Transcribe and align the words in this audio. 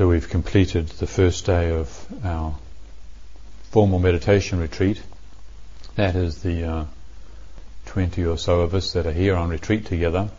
So 0.00 0.08
we've 0.08 0.30
completed 0.30 0.88
the 0.88 1.06
first 1.06 1.44
day 1.44 1.72
of 1.72 2.06
our 2.24 2.56
formal 3.70 3.98
meditation 3.98 4.58
retreat. 4.58 5.02
That 5.96 6.16
is 6.16 6.42
the 6.42 6.64
uh, 6.64 6.84
20 7.84 8.24
or 8.24 8.38
so 8.38 8.62
of 8.62 8.74
us 8.74 8.94
that 8.94 9.04
are 9.06 9.12
here 9.12 9.36
on 9.36 9.50
retreat 9.50 9.84
together. 9.84 10.30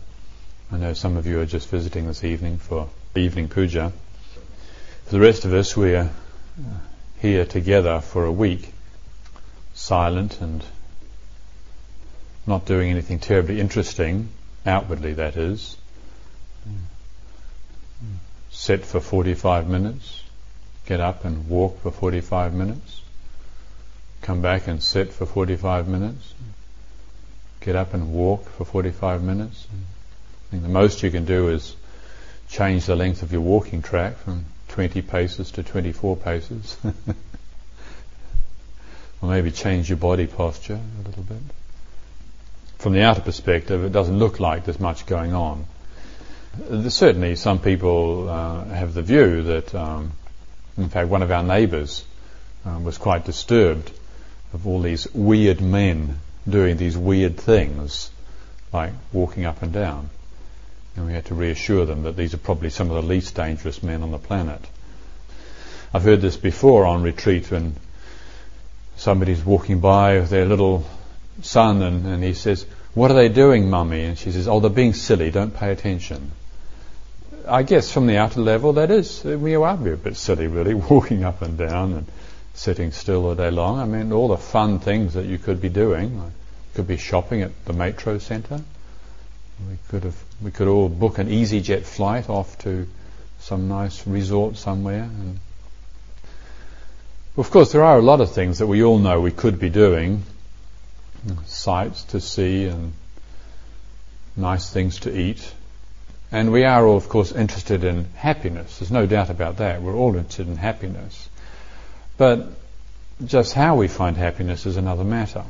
I 0.72 0.78
know 0.78 0.94
some 0.94 1.16
of 1.16 1.28
you 1.28 1.38
are 1.38 1.46
just 1.46 1.68
visiting 1.68 2.08
this 2.08 2.24
evening 2.24 2.58
for 2.58 2.88
evening 3.14 3.46
puja. 3.46 3.92
For 5.04 5.12
the 5.12 5.20
rest 5.20 5.44
of 5.44 5.54
us, 5.54 5.76
we're 5.76 6.10
uh, 6.10 6.78
here 7.20 7.44
together 7.44 8.00
for 8.00 8.24
a 8.24 8.32
week, 8.32 8.68
silent 9.74 10.40
and 10.40 10.64
not 12.48 12.66
doing 12.66 12.90
anything 12.90 13.20
terribly 13.20 13.60
interesting, 13.60 14.28
outwardly 14.66 15.12
that 15.12 15.36
is 15.36 15.76
sit 18.52 18.84
for 18.84 19.00
45 19.00 19.68
minutes, 19.68 20.22
get 20.86 21.00
up 21.00 21.24
and 21.24 21.48
walk 21.48 21.80
for 21.80 21.90
45 21.90 22.54
minutes, 22.54 23.00
come 24.20 24.40
back 24.42 24.68
and 24.68 24.82
sit 24.82 25.12
for 25.12 25.26
45 25.26 25.88
minutes, 25.88 26.34
get 27.60 27.74
up 27.74 27.94
and 27.94 28.12
walk 28.12 28.48
for 28.50 28.64
45 28.64 29.22
minutes. 29.22 29.66
I 29.72 30.50
think 30.50 30.62
the 30.62 30.68
most 30.68 31.02
you 31.02 31.10
can 31.10 31.24
do 31.24 31.48
is 31.48 31.74
change 32.48 32.86
the 32.86 32.94
length 32.94 33.22
of 33.22 33.32
your 33.32 33.40
walking 33.40 33.80
track 33.82 34.18
from 34.18 34.44
20 34.68 35.00
paces 35.02 35.50
to 35.52 35.62
24 35.62 36.16
paces. 36.18 36.76
or 39.22 39.28
maybe 39.28 39.50
change 39.50 39.88
your 39.88 39.96
body 39.98 40.26
posture 40.26 40.78
a 40.78 41.08
little 41.08 41.22
bit. 41.22 41.38
From 42.78 42.92
the 42.92 43.02
outer 43.02 43.22
perspective, 43.22 43.84
it 43.84 43.92
doesn't 43.92 44.18
look 44.18 44.40
like 44.40 44.64
there's 44.64 44.80
much 44.80 45.06
going 45.06 45.32
on. 45.32 45.66
Certainly, 46.88 47.36
some 47.36 47.60
people 47.60 48.28
uh, 48.28 48.64
have 48.66 48.92
the 48.92 49.02
view 49.02 49.42
that, 49.42 49.74
um, 49.74 50.12
in 50.76 50.90
fact, 50.90 51.08
one 51.08 51.22
of 51.22 51.30
our 51.30 51.42
neighbours 51.42 52.04
uh, 52.66 52.78
was 52.78 52.98
quite 52.98 53.24
disturbed 53.24 53.90
of 54.52 54.66
all 54.66 54.80
these 54.80 55.12
weird 55.14 55.62
men 55.62 56.18
doing 56.46 56.76
these 56.76 56.96
weird 56.96 57.38
things, 57.38 58.10
like 58.70 58.92
walking 59.12 59.46
up 59.46 59.62
and 59.62 59.72
down. 59.72 60.10
And 60.94 61.06
we 61.06 61.14
had 61.14 61.24
to 61.26 61.34
reassure 61.34 61.86
them 61.86 62.02
that 62.02 62.16
these 62.16 62.34
are 62.34 62.38
probably 62.38 62.68
some 62.68 62.90
of 62.90 62.96
the 62.96 63.08
least 63.08 63.34
dangerous 63.34 63.82
men 63.82 64.02
on 64.02 64.10
the 64.10 64.18
planet. 64.18 64.60
I've 65.94 66.02
heard 66.02 66.20
this 66.20 66.36
before 66.36 66.84
on 66.84 67.02
retreat 67.02 67.50
when 67.50 67.76
somebody's 68.96 69.42
walking 69.42 69.80
by 69.80 70.18
with 70.18 70.28
their 70.28 70.44
little 70.44 70.84
son 71.40 71.80
and, 71.80 72.06
and 72.06 72.22
he 72.22 72.34
says, 72.34 72.66
What 72.92 73.10
are 73.10 73.14
they 73.14 73.30
doing, 73.30 73.70
mummy? 73.70 74.04
And 74.04 74.18
she 74.18 74.32
says, 74.32 74.48
Oh, 74.48 74.60
they're 74.60 74.68
being 74.68 74.92
silly, 74.92 75.30
don't 75.30 75.56
pay 75.56 75.72
attention. 75.72 76.30
I 77.46 77.62
guess 77.62 77.90
from 77.90 78.06
the 78.06 78.18
outer 78.18 78.40
level, 78.40 78.74
that 78.74 78.90
is, 78.90 79.24
we 79.24 79.54
are 79.54 79.74
a 79.74 79.96
bit 79.96 80.16
silly, 80.16 80.46
really, 80.46 80.74
walking 80.90 81.24
up 81.24 81.42
and 81.42 81.58
down 81.58 81.92
and 81.92 82.06
sitting 82.54 82.92
still 82.92 83.26
all 83.26 83.34
day 83.34 83.50
long. 83.50 83.78
I 83.78 83.84
mean, 83.84 84.12
all 84.12 84.28
the 84.28 84.36
fun 84.36 84.78
things 84.78 85.14
that 85.14 85.26
you 85.26 85.38
could 85.38 85.60
be 85.60 85.68
doing. 85.68 86.14
You 86.14 86.32
could 86.74 86.86
be 86.86 86.96
shopping 86.96 87.42
at 87.42 87.64
the 87.64 87.72
metro 87.72 88.18
centre. 88.18 88.60
We 89.68 89.76
could 89.88 90.04
have, 90.04 90.16
we 90.40 90.50
could 90.50 90.68
all 90.68 90.88
book 90.88 91.18
an 91.18 91.28
EasyJet 91.28 91.84
flight 91.84 92.28
off 92.28 92.58
to 92.58 92.86
some 93.40 93.68
nice 93.68 94.06
resort 94.06 94.56
somewhere. 94.56 95.02
And 95.02 95.38
of 97.36 97.50
course, 97.50 97.72
there 97.72 97.84
are 97.84 97.98
a 97.98 98.02
lot 98.02 98.20
of 98.20 98.32
things 98.32 98.58
that 98.58 98.66
we 98.66 98.82
all 98.82 98.98
know 98.98 99.20
we 99.20 99.30
could 99.30 99.58
be 99.58 99.70
doing. 99.70 100.22
Sights 101.46 102.04
to 102.04 102.20
see 102.20 102.66
and 102.66 102.92
nice 104.36 104.70
things 104.70 105.00
to 105.00 105.16
eat. 105.16 105.52
And 106.32 106.50
we 106.50 106.64
are 106.64 106.86
all, 106.86 106.96
of 106.96 107.10
course, 107.10 107.30
interested 107.30 107.84
in 107.84 108.06
happiness. 108.16 108.78
There's 108.78 108.90
no 108.90 109.04
doubt 109.04 109.28
about 109.28 109.58
that. 109.58 109.82
We're 109.82 109.94
all 109.94 110.16
interested 110.16 110.48
in 110.48 110.56
happiness. 110.56 111.28
But 112.16 112.48
just 113.24 113.52
how 113.52 113.76
we 113.76 113.86
find 113.86 114.16
happiness 114.16 114.64
is 114.64 114.78
another 114.78 115.04
matter. 115.04 115.44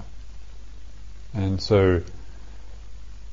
And 1.35 1.63
so, 1.63 2.03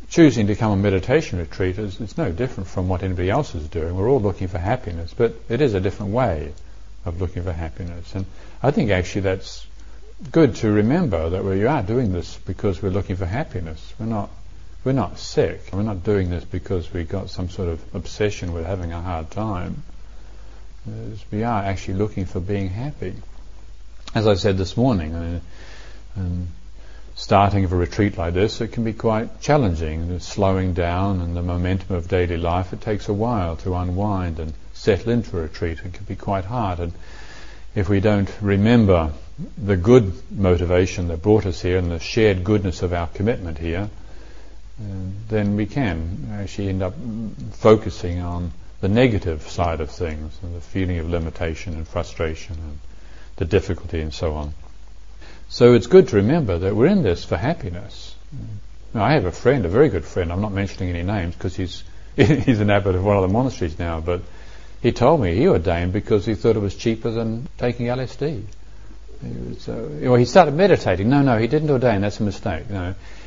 choosing 0.10 0.46
to 0.48 0.56
come 0.56 0.72
on 0.72 0.80
a 0.80 0.82
meditation 0.82 1.40
retreat 1.40 1.80
is 1.80 2.00
it's 2.00 2.18
no 2.18 2.32
different 2.32 2.70
from 2.70 2.88
what 2.88 3.02
anybody 3.02 3.32
else 3.32 3.56
is 3.56 3.68
doing. 3.68 3.96
We're 3.96 4.10
all 4.10 4.22
looking 4.22 4.48
for 4.48 4.60
happiness, 4.60 5.16
but 5.18 5.34
it 5.50 5.60
is 5.60 5.74
a 5.74 5.82
different 5.82 6.12
way 6.12 6.54
of 7.04 7.20
looking 7.20 7.42
for 7.42 7.52
happiness. 7.52 8.14
And 8.14 8.28
I 8.62 8.70
think 8.70 8.92
actually 8.92 9.22
that's 9.22 9.66
good 10.32 10.56
to 10.58 10.72
remember 10.72 11.32
that 11.32 11.44
we 11.44 11.66
are 11.66 11.82
doing 11.82 12.14
this 12.14 12.38
because 12.46 12.82
we're 12.82 12.90
looking 12.90 13.16
for 13.16 13.26
happiness. 13.26 13.94
We're 14.00 14.06
not 14.06 14.30
we're 14.84 14.94
not 14.94 15.20
sick. 15.20 15.62
We're 15.74 15.84
not 15.84 16.04
doing 16.04 16.30
this 16.30 16.46
because 16.46 16.92
we've 16.94 17.10
got 17.10 17.30
some 17.30 17.50
sort 17.50 17.70
of 17.70 17.96
obsession 17.96 18.54
with 18.54 18.66
having 18.66 18.94
a 18.94 19.02
hard 19.02 19.30
time. 19.32 19.84
We 21.32 21.44
are 21.44 21.64
actually 21.64 21.96
looking 21.96 22.26
for 22.26 22.40
being 22.40 22.70
happy. 22.70 23.14
As 24.16 24.26
I 24.26 24.36
said 24.36 24.58
this 24.58 24.78
morning, 24.78 25.16
I 25.16 26.20
mean, 26.20 26.48
starting 27.16 27.66
of 27.66 27.74
a 27.74 27.76
retreat 27.76 28.18
like 28.18 28.34
this, 28.34 28.62
it 28.62 28.70
can 28.70 28.86
be 28.86 28.94
quite 28.94 29.42
challenging. 29.42 30.08
The 30.08 30.20
slowing 30.20 30.74
down 30.74 31.20
and 31.20 31.36
the 31.36 31.44
momentum 31.44 31.96
of 31.96 32.08
daily 32.08 32.38
life, 32.38 32.72
it 32.72 32.82
takes 32.82 33.10
a 33.10 33.14
while 33.14 33.58
to 33.58 33.76
unwind 33.76 34.40
and 34.40 34.54
settle 34.74 35.12
into 35.12 35.38
a 35.38 35.42
retreat. 35.42 35.80
It 35.86 35.94
can 35.94 36.06
be 36.06 36.16
quite 36.16 36.46
hard. 36.46 36.80
And 36.80 36.94
if 37.76 37.90
we 37.90 38.00
don't 38.00 38.34
remember 38.42 39.12
the 39.58 39.76
good 39.78 40.14
motivation 40.32 41.10
that 41.10 41.22
brought 41.22 41.46
us 41.46 41.62
here 41.62 41.78
and 41.78 41.92
the 41.92 42.00
shared 42.00 42.44
goodness 42.46 42.82
of 42.82 42.94
our 42.94 43.08
commitment 43.08 43.58
here, 43.58 43.90
then 45.28 45.56
we 45.56 45.66
can 45.66 46.30
actually 46.34 46.70
end 46.70 46.82
up 46.82 46.94
focusing 47.54 48.22
on 48.22 48.52
the 48.82 48.88
negative 48.88 49.42
side 49.44 49.82
of 49.82 49.92
things 49.92 50.38
and 50.42 50.56
the 50.56 50.62
feeling 50.62 51.00
of 51.00 51.10
limitation 51.10 51.74
and 51.74 51.88
frustration 51.88 52.56
and 52.56 52.80
the 53.36 53.46
difficulty 53.46 54.00
and 54.00 54.14
so 54.14 54.36
on. 54.36 54.54
So 55.50 55.74
it's 55.74 55.88
good 55.88 56.10
to 56.10 56.18
remember 56.18 56.60
that 56.60 56.76
we're 56.76 56.88
in 56.88 57.04
this 57.04 57.26
for 57.26 57.36
happiness. 57.36 58.16
Now, 58.94 59.04
I 59.04 59.14
have 59.14 59.26
a 59.26 59.32
friend, 59.32 59.66
a 59.66 59.70
very 59.70 59.90
good 59.90 60.06
friend. 60.06 60.32
I'm 60.32 60.42
not 60.42 60.52
mentioning 60.52 60.90
any 60.90 61.04
names 61.04 61.36
because 61.36 61.56
he's 61.56 61.84
he's 62.16 62.60
an 62.60 62.70
abbot 62.70 62.96
of 62.96 63.04
one 63.04 63.18
of 63.18 63.22
the 63.22 63.34
monasteries 63.34 63.78
now, 63.80 64.00
but 64.00 64.22
he 64.82 64.92
told 64.92 65.22
me 65.22 65.36
he 65.36 65.48
ordained 65.48 65.94
because 65.94 66.26
he 66.26 66.36
thought 66.36 66.56
it 66.56 66.60
was 66.60 66.76
cheaper 66.76 67.12
than 67.12 67.48
taking 67.58 67.88
LSD. 67.88 68.44
He, 69.22 69.50
was, 69.50 69.68
uh, 69.68 69.90
well, 70.02 70.16
he 70.16 70.26
started 70.26 70.54
meditating. 70.54 71.10
No, 71.10 71.22
no, 71.22 71.38
he 71.38 71.48
didn't 71.48 71.70
ordain. 71.70 72.02
That's 72.02 72.20
a 72.20 72.24
mistake. 72.24 72.70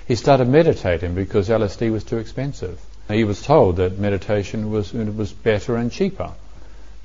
He 0.06 0.16
started 0.16 0.48
meditating 0.48 1.14
because 1.14 1.48
LSD 1.48 1.90
was 1.92 2.04
too 2.04 2.18
expensive. 2.18 2.80
He 3.08 3.24
was 3.24 3.42
told 3.42 3.76
that 3.76 3.98
meditation 3.98 4.70
was 4.70 4.92
was 4.92 5.32
better 5.32 5.76
and 5.76 5.90
cheaper, 5.90 6.32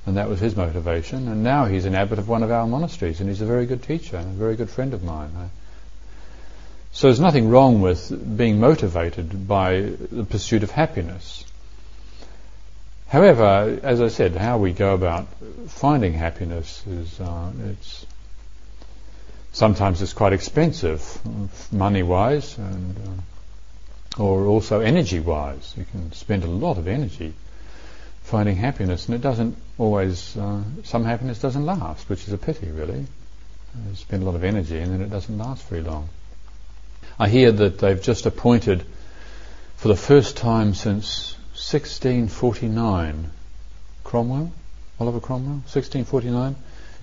and 0.05 0.17
that 0.17 0.29
was 0.29 0.39
his 0.39 0.55
motivation. 0.55 1.27
And 1.27 1.43
now 1.43 1.65
he's 1.65 1.85
an 1.85 1.95
abbot 1.95 2.19
of 2.19 2.29
one 2.29 2.43
of 2.43 2.51
our 2.51 2.67
monasteries, 2.67 3.19
and 3.19 3.29
he's 3.29 3.41
a 3.41 3.45
very 3.45 3.65
good 3.65 3.83
teacher 3.83 4.17
and 4.17 4.27
a 4.27 4.39
very 4.39 4.55
good 4.55 4.69
friend 4.69 4.93
of 4.93 5.03
mine. 5.03 5.31
So 6.91 7.07
there's 7.07 7.19
nothing 7.19 7.49
wrong 7.49 7.81
with 7.81 8.37
being 8.37 8.59
motivated 8.59 9.47
by 9.47 9.81
the 10.11 10.23
pursuit 10.23 10.63
of 10.63 10.71
happiness. 10.71 11.45
However, 13.07 13.79
as 13.83 14.01
I 14.01 14.07
said, 14.07 14.35
how 14.35 14.57
we 14.57 14.73
go 14.73 14.93
about 14.93 15.27
finding 15.67 16.13
happiness 16.13 16.83
is 16.87 17.19
uh, 17.19 17.51
it's 17.69 18.05
sometimes 19.57 20.03
it's 20.03 20.13
quite 20.13 20.33
expensive, 20.33 21.01
money-wise, 21.71 22.59
and 22.59 22.95
uh, 22.95 24.21
or 24.23 24.45
also 24.45 24.81
energy-wise. 24.81 25.73
You 25.75 25.85
can 25.85 26.11
spend 26.11 26.43
a 26.43 26.47
lot 26.47 26.77
of 26.77 26.87
energy 26.87 27.33
finding 28.21 28.55
happiness, 28.55 29.07
and 29.07 29.15
it 29.15 29.21
doesn't 29.21 29.57
always. 29.79 30.37
Uh, 30.37 30.61
some 30.83 31.05
happiness 31.05 31.39
doesn't 31.39 31.65
last, 31.65 32.07
which 32.07 32.27
is 32.27 32.33
a 32.33 32.37
pity, 32.37 32.67
really. 32.67 32.99
You 32.99 33.95
spend 33.95 34.21
a 34.21 34.25
lot 34.27 34.35
of 34.35 34.43
energy, 34.43 34.77
and 34.77 34.93
then 34.93 35.01
it 35.01 35.09
doesn't 35.09 35.37
last 35.37 35.67
very 35.69 35.81
long. 35.81 36.09
I 37.17 37.27
hear 37.27 37.51
that 37.51 37.79
they've 37.79 38.01
just 38.01 38.27
appointed, 38.27 38.85
for 39.77 39.87
the 39.87 39.95
first 39.95 40.37
time 40.37 40.75
since 40.75 41.33
1649, 41.53 43.31
Cromwell, 44.03 44.51
Oliver 44.99 45.19
Cromwell, 45.19 45.61
1649 45.65 46.55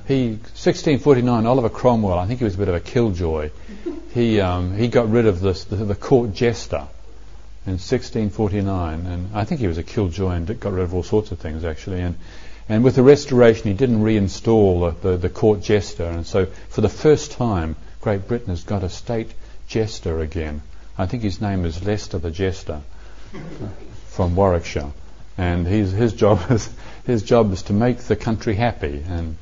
he 0.06 0.30
1649 0.30 1.46
Oliver 1.46 1.68
Cromwell 1.68 2.18
I 2.18 2.26
think 2.26 2.38
he 2.38 2.44
was 2.44 2.54
a 2.54 2.58
bit 2.58 2.68
of 2.68 2.74
a 2.74 2.80
killjoy 2.80 3.50
he 4.12 4.40
um, 4.40 4.76
he 4.76 4.88
got 4.88 5.08
rid 5.10 5.26
of 5.26 5.40
this, 5.40 5.64
the, 5.64 5.76
the, 5.76 5.94
court 5.94 6.32
jester 6.32 6.86
in 7.66 7.78
1649 7.78 9.06
and 9.06 9.36
I 9.36 9.44
think 9.44 9.60
he 9.60 9.66
was 9.66 9.78
a 9.78 9.82
killjoy 9.82 10.32
and 10.32 10.60
got 10.60 10.72
rid 10.72 10.82
of 10.82 10.94
all 10.94 11.02
sorts 11.02 11.32
of 11.32 11.38
things 11.38 11.64
actually 11.64 12.00
and 12.00 12.16
And 12.66 12.82
with 12.82 12.94
the 12.96 13.02
restoration, 13.02 13.66
he 13.66 13.74
didn't 13.74 14.02
reinstall 14.02 14.94
the, 15.02 15.10
the, 15.10 15.16
the, 15.16 15.28
court 15.28 15.60
jester. 15.60 16.04
And 16.04 16.26
so, 16.26 16.46
for 16.70 16.80
the 16.80 16.88
first 16.88 17.32
time, 17.32 17.76
Great 18.00 18.26
Britain 18.26 18.48
has 18.48 18.64
got 18.64 18.82
a 18.82 18.88
state 18.88 19.34
jester 19.68 20.20
again. 20.20 20.62
I 20.96 21.06
think 21.06 21.22
his 21.22 21.40
name 21.40 21.64
is 21.66 21.84
Leicester 21.84 22.18
the 22.18 22.30
Jester 22.30 22.80
from 24.08 24.34
Warwickshire. 24.34 24.92
And 25.36 25.66
his, 25.66 25.92
his, 25.92 26.14
job 26.14 26.50
is, 26.50 26.70
his 27.04 27.22
job 27.22 27.52
is 27.52 27.62
to 27.64 27.72
make 27.72 27.98
the 27.98 28.16
country 28.16 28.54
happy 28.54 29.04
and, 29.06 29.36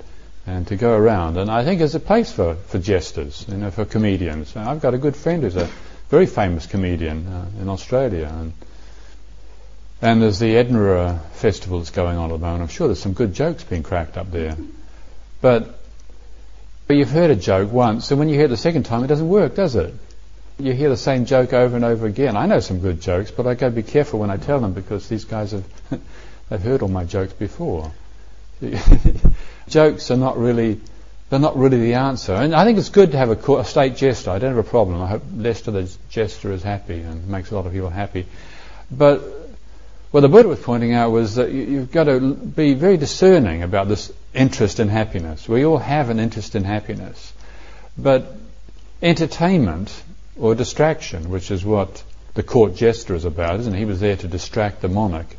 and 0.46 0.66
to 0.68 0.76
go 0.76 0.96
around. 0.96 1.36
And 1.36 1.50
I 1.50 1.64
think 1.64 1.78
there's 1.78 1.94
a 1.94 2.00
place 2.00 2.32
for, 2.32 2.54
for 2.54 2.78
jesters, 2.78 3.46
you 3.48 3.56
know, 3.56 3.70
for 3.70 3.84
comedians. 3.84 4.56
I've 4.56 4.80
got 4.80 4.94
a 4.94 4.98
good 4.98 5.16
friend 5.16 5.42
who's 5.42 5.56
a 5.56 5.70
very 6.08 6.26
famous 6.26 6.66
comedian 6.66 7.26
uh, 7.26 7.46
in 7.60 7.68
Australia. 7.68 8.30
And, 8.32 8.52
and 10.00 10.20
there's 10.20 10.40
the 10.40 10.56
Edinburgh 10.56 11.20
Festival 11.32 11.78
that's 11.78 11.90
going 11.90 12.18
on 12.18 12.30
at 12.30 12.34
the 12.34 12.38
moment. 12.38 12.62
I'm 12.62 12.68
sure 12.68 12.88
there's 12.88 13.00
some 13.00 13.12
good 13.12 13.34
jokes 13.34 13.62
being 13.62 13.82
cracked 13.84 14.16
up 14.16 14.30
there. 14.30 14.56
But, 15.40 15.78
but 16.86 16.96
you've 16.96 17.10
heard 17.10 17.30
a 17.30 17.36
joke 17.36 17.72
once, 17.72 18.10
and 18.10 18.18
when 18.18 18.28
you 18.28 18.34
hear 18.34 18.46
it 18.46 18.48
the 18.48 18.56
second 18.56 18.82
time, 18.84 19.04
it 19.04 19.08
doesn't 19.08 19.28
work, 19.28 19.54
does 19.54 19.76
it? 19.76 19.94
You 20.58 20.72
hear 20.72 20.88
the 20.88 20.96
same 20.96 21.24
joke 21.24 21.52
over 21.52 21.76
and 21.76 21.84
over 21.84 22.06
again. 22.06 22.36
I 22.36 22.46
know 22.46 22.60
some 22.60 22.80
good 22.80 23.00
jokes, 23.00 23.30
but 23.30 23.46
I 23.46 23.54
got 23.54 23.68
to 23.68 23.74
be 23.74 23.82
careful 23.82 24.20
when 24.20 24.30
I 24.30 24.36
tell 24.36 24.60
them 24.60 24.72
because 24.72 25.08
these 25.08 25.24
guys 25.24 25.52
have 25.52 25.64
they've 26.50 26.60
heard 26.60 26.82
all 26.82 26.88
my 26.88 27.04
jokes 27.04 27.32
before. 27.32 27.92
jokes 29.72 30.10
are 30.10 30.16
not 30.16 30.38
really 30.38 30.80
they're 31.32 31.40
not 31.40 31.56
really 31.56 31.80
the 31.80 31.94
answer. 31.94 32.34
And 32.34 32.54
I 32.54 32.66
think 32.66 32.76
it's 32.76 32.90
good 32.90 33.12
to 33.12 33.16
have 33.16 33.30
a, 33.30 33.52
a, 33.54 33.64
state 33.64 33.96
jester. 33.96 34.30
I 34.30 34.38
don't 34.38 34.54
have 34.54 34.66
a 34.66 34.68
problem. 34.68 35.00
I 35.00 35.06
hope 35.06 35.22
Leicester 35.34 35.70
the 35.70 35.90
jester 36.10 36.52
is 36.52 36.62
happy 36.62 37.00
and 37.00 37.26
makes 37.26 37.50
a 37.50 37.54
lot 37.54 37.64
of 37.64 37.72
people 37.72 37.88
happy. 37.88 38.26
But 38.90 39.22
what 40.10 40.20
the 40.20 40.28
Buddha 40.28 40.50
was 40.50 40.60
pointing 40.60 40.92
out 40.92 41.10
was 41.10 41.36
that 41.36 41.50
you, 41.50 41.78
have 41.78 41.90
got 41.90 42.04
to 42.04 42.20
be 42.34 42.74
very 42.74 42.98
discerning 42.98 43.62
about 43.62 43.88
this 43.88 44.12
interest 44.34 44.78
in 44.78 44.88
happiness. 44.88 45.48
We 45.48 45.64
all 45.64 45.78
have 45.78 46.10
an 46.10 46.20
interest 46.20 46.54
in 46.54 46.64
happiness. 46.64 47.32
But 47.96 48.30
entertainment 49.00 50.02
or 50.38 50.54
distraction, 50.54 51.30
which 51.30 51.50
is 51.50 51.64
what 51.64 52.04
the 52.34 52.42
court 52.42 52.74
jester 52.74 53.14
is 53.14 53.24
about, 53.24 53.58
isn't 53.60 53.72
he? 53.72 53.78
He 53.78 53.84
was 53.86 54.00
there 54.00 54.16
to 54.16 54.28
distract 54.28 54.82
the 54.82 54.88
monarch 54.88 55.34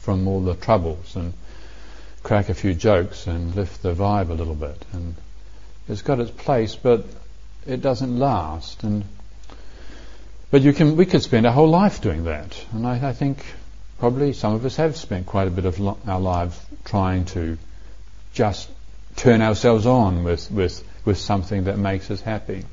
from 0.00 0.28
all 0.28 0.42
the 0.42 0.54
troubles 0.54 1.16
and 1.16 1.32
crack 2.24 2.48
a 2.48 2.54
few 2.54 2.74
jokes 2.74 3.28
and 3.28 3.54
lift 3.54 3.82
the 3.82 3.94
vibe 3.94 4.30
a 4.30 4.34
little 4.34 4.56
bit. 4.56 4.84
And 4.92 5.14
it's 5.88 6.02
got 6.02 6.18
its 6.18 6.32
place, 6.32 6.74
but 6.74 7.04
it 7.66 7.80
doesn't 7.80 8.18
last. 8.18 8.82
And 8.82 9.04
but 10.50 10.62
you 10.62 10.72
can, 10.72 10.96
we 10.96 11.06
could 11.06 11.22
spend 11.22 11.46
our 11.46 11.52
whole 11.52 11.68
life 11.68 12.00
doing 12.00 12.24
that. 12.24 12.64
And 12.72 12.86
I, 12.86 13.08
I 13.08 13.12
think 13.12 13.44
probably 13.98 14.32
some 14.32 14.54
of 14.54 14.64
us 14.64 14.76
have 14.76 14.96
spent 14.96 15.26
quite 15.26 15.48
a 15.48 15.50
bit 15.50 15.64
of 15.64 15.78
lo- 15.80 15.98
our 16.06 16.20
lives 16.20 16.60
trying 16.84 17.24
to 17.26 17.58
just 18.32 18.70
turn 19.16 19.42
ourselves 19.42 19.84
on 19.84 20.24
with, 20.24 20.50
with, 20.50 20.82
with 21.04 21.18
something 21.18 21.64
that 21.64 21.76
makes 21.76 22.10
us 22.10 22.20
happy. 22.20 22.64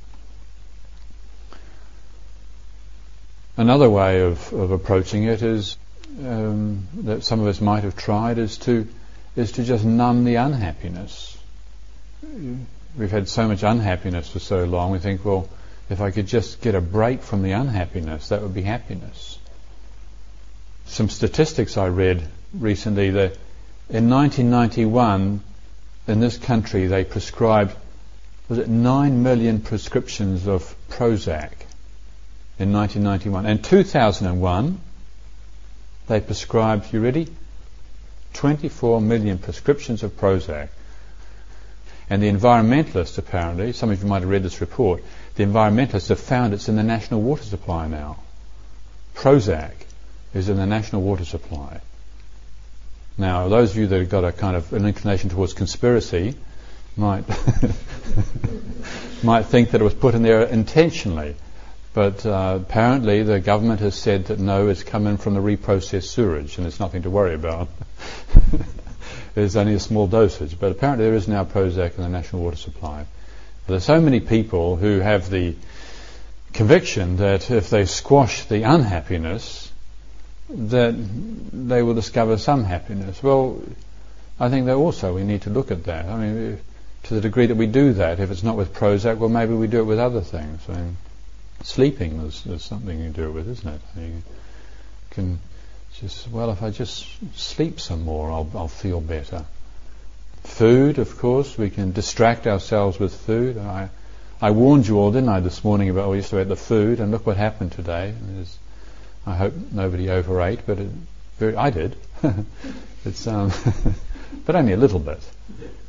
Another 3.58 3.90
way 3.90 4.22
of, 4.22 4.54
of 4.54 4.72
approaching 4.72 5.24
it 5.24 5.42
is 5.42 5.76
um, 6.24 6.88
that 6.94 7.24
some 7.24 7.40
of 7.40 7.48
us 7.48 7.60
might 7.60 7.84
have 7.84 7.96
tried 7.96 8.38
is 8.38 8.58
to 8.60 8.88
is 9.36 9.54
to 9.54 9.64
just 9.64 9.86
numb 9.86 10.24
the 10.24 10.36
unhappiness. 10.36 11.38
We've 12.98 13.12
had 13.12 13.30
so 13.30 13.48
much 13.48 13.64
unhappiness 13.64 14.30
for 14.30 14.40
so 14.40 14.66
long. 14.66 14.92
We 14.92 15.00
think, 15.00 15.24
well, 15.24 15.50
if 15.90 16.02
I 16.02 16.12
could 16.12 16.28
just 16.28 16.62
get 16.62 16.76
a 16.76 16.82
break 16.82 17.22
from 17.22 17.42
the 17.42 17.52
unhappiness, 17.52 18.30
that 18.30 18.42
would 18.42 18.54
be 18.54 18.62
happiness 18.62 19.40
some 20.92 21.10
statistics 21.10 21.78
I 21.78 21.88
read 21.88 22.22
recently 22.54 23.12
that 23.12 23.38
in 23.90 24.10
1991 24.10 25.42
in 26.08 26.20
this 26.20 26.38
country 26.38 26.88
they 26.88 27.06
prescribed 27.06 27.74
was 28.50 28.58
it 28.58 28.68
9 28.68 29.24
million 29.24 29.62
prescriptions 29.62 30.48
of 30.48 30.76
Prozac 30.90 31.54
in 32.60 32.74
1991 32.74 33.46
and 33.46 33.64
2001 33.64 34.82
they 36.08 36.20
prescribed 36.20 36.92
you 36.92 37.00
ready 37.00 37.28
24 38.34 39.02
million 39.02 39.38
prescriptions 39.38 40.04
of 40.04 40.18
Prozac. 40.18 40.70
And 42.10 42.22
the 42.22 42.32
environmentalists 42.32 43.18
apparently 43.18 43.72
some 43.74 43.90
of 43.92 44.02
you 44.02 44.08
might 44.10 44.22
have 44.22 44.30
read 44.30 44.44
this 44.44 44.62
report 44.62 45.04
the 45.36 45.44
environmentalists 45.46 46.10
have 46.10 46.20
found 46.20 46.54
it's 46.54 46.68
in 46.68 46.76
the 46.76 46.84
national 46.84 47.22
water 47.22 47.44
supply 47.44 47.88
now. 47.88 48.18
Prozac 49.16 49.72
is 50.34 50.50
in 50.50 50.58
the 50.58 50.66
national 50.66 51.02
water 51.02 51.26
supply. 51.26 51.82
Now, 53.18 53.48
those 53.48 53.72
of 53.72 53.78
you 53.78 53.88
that 53.88 54.00
have 54.00 54.10
got 54.10 54.26
a 54.26 54.32
kind 54.32 54.56
of 54.56 54.74
an 54.74 54.86
inclination 54.86 55.30
towards 55.30 55.54
conspiracy 55.54 56.36
might 56.98 57.24
might 59.24 59.44
think 59.44 59.72
that 59.72 59.82
it 59.82 59.84
was 59.84 59.94
put 59.94 60.16
in 60.16 60.24
there 60.24 60.44
intentionally, 60.44 61.36
but 61.94 62.26
uh, 62.26 62.60
apparently 62.62 63.24
the 63.24 63.40
government 63.40 63.82
has 63.82 63.96
said 63.96 64.26
that 64.26 64.40
no, 64.40 64.70
it's 64.70 64.84
coming 64.84 65.18
from 65.18 65.34
the 65.34 65.42
reprocessed 65.42 66.08
sewage, 66.08 66.58
and 66.58 66.66
it's 66.66 66.80
nothing 66.80 67.02
to 67.04 67.10
worry 67.10 67.34
about. 67.34 67.68
There's 69.36 69.56
only 69.56 69.74
a 69.74 69.80
small 69.80 70.08
dosage, 70.08 70.60
but 70.60 70.72
apparently 70.72 71.06
there 71.06 71.16
is 71.16 71.28
now 71.28 71.46
Prozac 71.46 71.96
in 71.96 72.04
the 72.04 72.10
national 72.10 72.42
water 72.42 72.58
supply. 72.58 73.06
There's 73.68 73.84
so 73.84 74.02
many 74.02 74.20
people 74.20 74.76
who 74.76 75.00
have 75.00 75.30
the 75.30 75.56
conviction 76.54 77.18
that 77.18 77.50
if 77.50 77.70
they 77.70 77.86
squash 77.86 78.46
the 78.46 78.64
unhappiness, 78.64 79.72
that 80.50 80.94
they 81.54 81.82
will 81.82 81.94
discover 81.94 82.38
some 82.38 82.66
happiness. 82.66 83.24
Well, 83.24 83.62
I 84.40 84.50
think 84.50 84.66
that 84.66 84.76
also 84.76 85.14
we 85.14 85.24
need 85.24 85.44
to 85.44 85.50
look 85.50 85.72
at 85.72 85.86
that. 85.86 86.06
I 86.06 86.18
mean, 86.18 86.60
to 87.04 87.14
the 87.14 87.22
degree 87.22 87.46
that 87.46 87.56
we 87.56 87.68
do 87.68 87.94
that, 87.94 88.20
if 88.20 88.32
it's 88.32 88.44
not 88.44 88.58
with 88.58 88.74
Prozac, 88.74 89.18
well, 89.18 89.30
maybe 89.30 89.54
we 89.54 89.68
do 89.68 89.80
it 89.80 89.86
with 89.86 90.00
other 90.00 90.22
things. 90.22 90.62
I 90.68 90.74
mean, 90.74 90.98
sleeping 91.64 92.20
is, 92.22 92.46
is 92.46 92.64
something 92.64 93.00
you 93.00 93.10
do 93.10 93.32
with, 93.32 93.50
isn't 93.50 93.68
it? 93.68 93.82
You 93.98 94.24
can 95.12 95.40
just, 96.00 96.30
well, 96.30 96.52
if 96.52 96.64
I 96.64 96.70
just 96.70 97.06
sleep 97.38 97.80
some 97.80 98.04
more, 98.04 98.32
I'll, 98.32 98.50
I'll 98.56 98.68
feel 98.68 99.02
better. 99.02 99.46
Food, 100.44 100.98
of 100.98 101.18
course, 101.18 101.58
we 101.58 101.70
can 101.70 101.92
distract 101.92 102.48
ourselves 102.48 103.00
with 103.00 103.14
food. 103.14 103.58
I, 103.58 103.90
I 104.42 104.52
warned 104.52 104.88
you 104.88 104.98
all, 104.98 105.12
didn't 105.12 105.30
I, 105.30 105.40
this 105.40 105.64
morning 105.64 105.90
about, 105.90 106.08
well, 106.08 106.16
yesterday 106.16 106.42
about 106.44 106.50
the 106.50 106.56
food, 106.56 107.00
and 107.00 107.12
look 107.12 107.28
what 107.28 107.38
happened 107.38 107.74
today. 107.74 108.14
There's 108.22 108.58
I 109.26 109.36
hope 109.36 109.54
nobody 109.72 110.10
overate, 110.10 110.62
but 110.66 110.80
it, 110.80 110.90
very, 111.38 111.56
I 111.56 111.70
did. 111.70 111.96
it's, 113.06 113.28
um, 113.28 113.52
but 114.46 114.56
only 114.56 114.74
a 114.74 114.78
little 114.78 115.00
bit. 115.00 115.20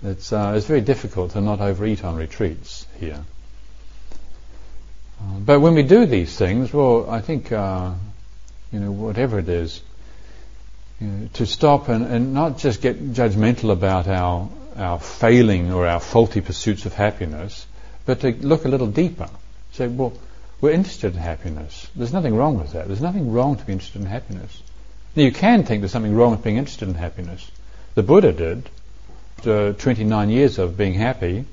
It's, 0.02 0.32
uh, 0.32 0.54
it's 0.56 0.66
very 0.66 0.82
difficult 0.82 1.32
to 1.32 1.40
not 1.40 1.60
overeat 1.60 2.04
on 2.04 2.16
retreats 2.16 2.86
here. 3.00 3.24
Uh, 5.22 5.38
but 5.38 5.60
when 5.60 5.74
we 5.74 5.82
do 5.82 6.06
these 6.06 6.36
things, 6.36 6.72
well, 6.72 7.08
I 7.08 7.20
think, 7.20 7.52
uh, 7.52 7.92
you 8.72 8.80
know, 8.80 8.90
whatever 8.90 9.38
it 9.38 9.48
is, 9.48 9.80
you 11.00 11.06
know, 11.06 11.28
to 11.34 11.46
stop 11.46 11.88
and, 11.88 12.04
and 12.06 12.34
not 12.34 12.58
just 12.58 12.82
get 12.82 13.12
judgmental 13.12 13.70
about 13.70 14.08
our, 14.08 14.48
our 14.76 14.98
failing 14.98 15.72
or 15.72 15.86
our 15.86 16.00
faulty 16.00 16.40
pursuits 16.40 16.86
of 16.86 16.94
happiness, 16.94 17.66
but 18.06 18.20
to 18.20 18.32
look 18.32 18.64
a 18.64 18.68
little 18.68 18.86
deeper. 18.86 19.28
Say, 19.72 19.88
well, 19.88 20.12
we're 20.60 20.72
interested 20.72 21.14
in 21.14 21.20
happiness. 21.20 21.88
There's 21.96 22.12
nothing 22.12 22.36
wrong 22.36 22.58
with 22.58 22.72
that. 22.72 22.86
There's 22.86 23.00
nothing 23.00 23.32
wrong 23.32 23.56
to 23.56 23.64
be 23.64 23.72
interested 23.72 24.00
in 24.00 24.06
happiness. 24.06 24.62
Now, 25.14 25.24
you 25.24 25.32
can 25.32 25.64
think 25.64 25.82
there's 25.82 25.92
something 25.92 26.14
wrong 26.14 26.30
with 26.32 26.42
being 26.42 26.56
interested 26.56 26.88
in 26.88 26.94
happiness. 26.94 27.50
The 27.94 28.02
Buddha 28.02 28.32
did. 28.32 28.68
After 29.38 29.72
29 29.72 30.30
years 30.30 30.58
of 30.58 30.76
being 30.76 30.94
happy, 30.94 31.44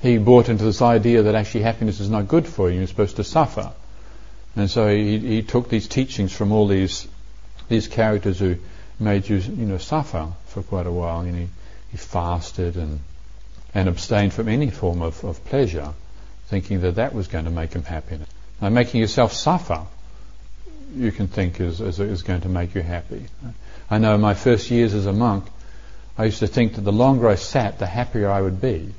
he 0.00 0.18
bought 0.18 0.48
into 0.48 0.64
this 0.64 0.82
idea 0.82 1.22
that 1.22 1.34
actually 1.34 1.62
happiness 1.62 2.00
is 2.00 2.10
not 2.10 2.28
good 2.28 2.46
for 2.46 2.70
you. 2.70 2.78
You're 2.78 2.86
supposed 2.86 3.16
to 3.16 3.24
suffer. 3.24 3.72
And 4.56 4.70
so 4.70 4.88
he, 4.88 5.18
he 5.18 5.42
took 5.42 5.68
these 5.68 5.88
teachings 5.88 6.32
from 6.32 6.52
all 6.52 6.66
these 6.66 7.06
these 7.68 7.86
characters 7.86 8.38
who 8.38 8.56
made 8.98 9.28
you 9.28 9.36
you 9.36 9.66
know 9.66 9.78
suffer 9.78 10.28
for 10.46 10.62
quite 10.62 10.86
a 10.86 10.92
while. 10.92 11.24
You 11.26 11.32
know, 11.32 11.48
he 11.90 11.96
fasted 11.96 12.76
and 12.76 13.00
and 13.74 13.88
abstained 13.88 14.32
from 14.32 14.48
any 14.48 14.70
form 14.70 15.02
of, 15.02 15.22
of 15.24 15.44
pleasure 15.44 15.92
thinking 16.48 16.80
that 16.80 16.94
that 16.94 17.14
was 17.14 17.28
going 17.28 17.44
to 17.44 17.50
make 17.50 17.74
him 17.74 17.84
happy. 17.84 18.18
Now, 18.60 18.70
making 18.70 19.00
yourself 19.00 19.32
suffer, 19.32 19.84
you 20.94 21.12
can 21.12 21.28
think 21.28 21.60
is, 21.60 21.80
is, 21.80 22.00
is 22.00 22.22
going 22.22 22.40
to 22.40 22.48
make 22.48 22.74
you 22.74 22.80
happy. 22.80 23.26
I 23.90 23.98
know 23.98 24.14
in 24.14 24.20
my 24.20 24.34
first 24.34 24.70
years 24.70 24.94
as 24.94 25.04
a 25.04 25.12
monk, 25.12 25.44
I 26.16 26.24
used 26.24 26.38
to 26.38 26.46
think 26.46 26.74
that 26.74 26.80
the 26.80 26.92
longer 26.92 27.28
I 27.28 27.34
sat, 27.34 27.78
the 27.78 27.86
happier 27.86 28.30
I 28.30 28.40
would 28.40 28.60
be. 28.60 28.94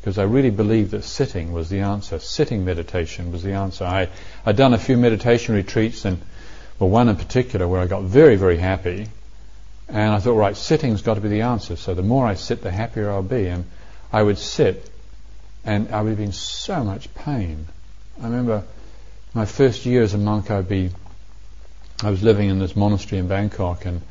Because 0.00 0.18
I 0.18 0.24
really 0.24 0.50
believed 0.50 0.92
that 0.92 1.04
sitting 1.04 1.52
was 1.52 1.68
the 1.68 1.80
answer. 1.80 2.18
Sitting 2.18 2.64
meditation 2.64 3.32
was 3.32 3.42
the 3.42 3.52
answer. 3.52 3.84
I, 3.84 4.08
I'd 4.46 4.56
done 4.56 4.74
a 4.74 4.78
few 4.78 4.96
meditation 4.96 5.54
retreats, 5.54 6.04
and 6.04 6.20
well, 6.78 6.90
one 6.90 7.08
in 7.08 7.16
particular 7.16 7.66
where 7.66 7.80
I 7.80 7.86
got 7.86 8.02
very, 8.02 8.36
very 8.36 8.58
happy. 8.58 9.08
And 9.88 10.12
I 10.12 10.20
thought, 10.20 10.34
right, 10.34 10.56
sitting's 10.56 11.02
got 11.02 11.14
to 11.14 11.20
be 11.20 11.28
the 11.28 11.42
answer. 11.42 11.76
So 11.76 11.94
the 11.94 12.02
more 12.02 12.26
I 12.26 12.34
sit, 12.34 12.62
the 12.62 12.70
happier 12.70 13.10
I'll 13.10 13.22
be. 13.22 13.46
And 13.46 13.64
I 14.12 14.22
would 14.22 14.38
sit 14.38 14.88
and 15.64 15.90
I 15.92 16.02
would 16.02 16.16
be 16.16 16.24
in 16.24 16.32
so 16.32 16.84
much 16.84 17.12
pain. 17.14 17.66
I 18.20 18.24
remember 18.24 18.64
my 19.34 19.44
first 19.44 19.84
year 19.86 20.02
as 20.02 20.14
a 20.14 20.18
monk, 20.18 20.50
I'd 20.50 20.68
be, 20.68 20.90
I 22.02 22.10
was 22.10 22.22
living 22.22 22.48
in 22.48 22.58
this 22.58 22.76
monastery 22.76 23.18
in 23.18 23.28
Bangkok, 23.28 23.84
and 23.84 24.02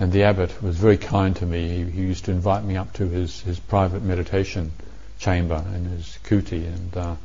and 0.00 0.12
the 0.12 0.22
abbot 0.22 0.62
was 0.62 0.76
very 0.76 0.96
kind 0.96 1.36
to 1.36 1.46
me. 1.46 1.68
He, 1.68 1.90
he, 1.90 2.00
used 2.00 2.24
to 2.24 2.30
invite 2.30 2.64
me 2.64 2.78
up 2.78 2.94
to 2.94 3.06
his, 3.06 3.42
his 3.42 3.60
private 3.60 4.02
meditation 4.02 4.72
chamber 5.20 5.62
in 5.74 5.84
his 5.84 6.18
kuti, 6.24 6.66
and 6.66 6.96
uh, 6.96 7.16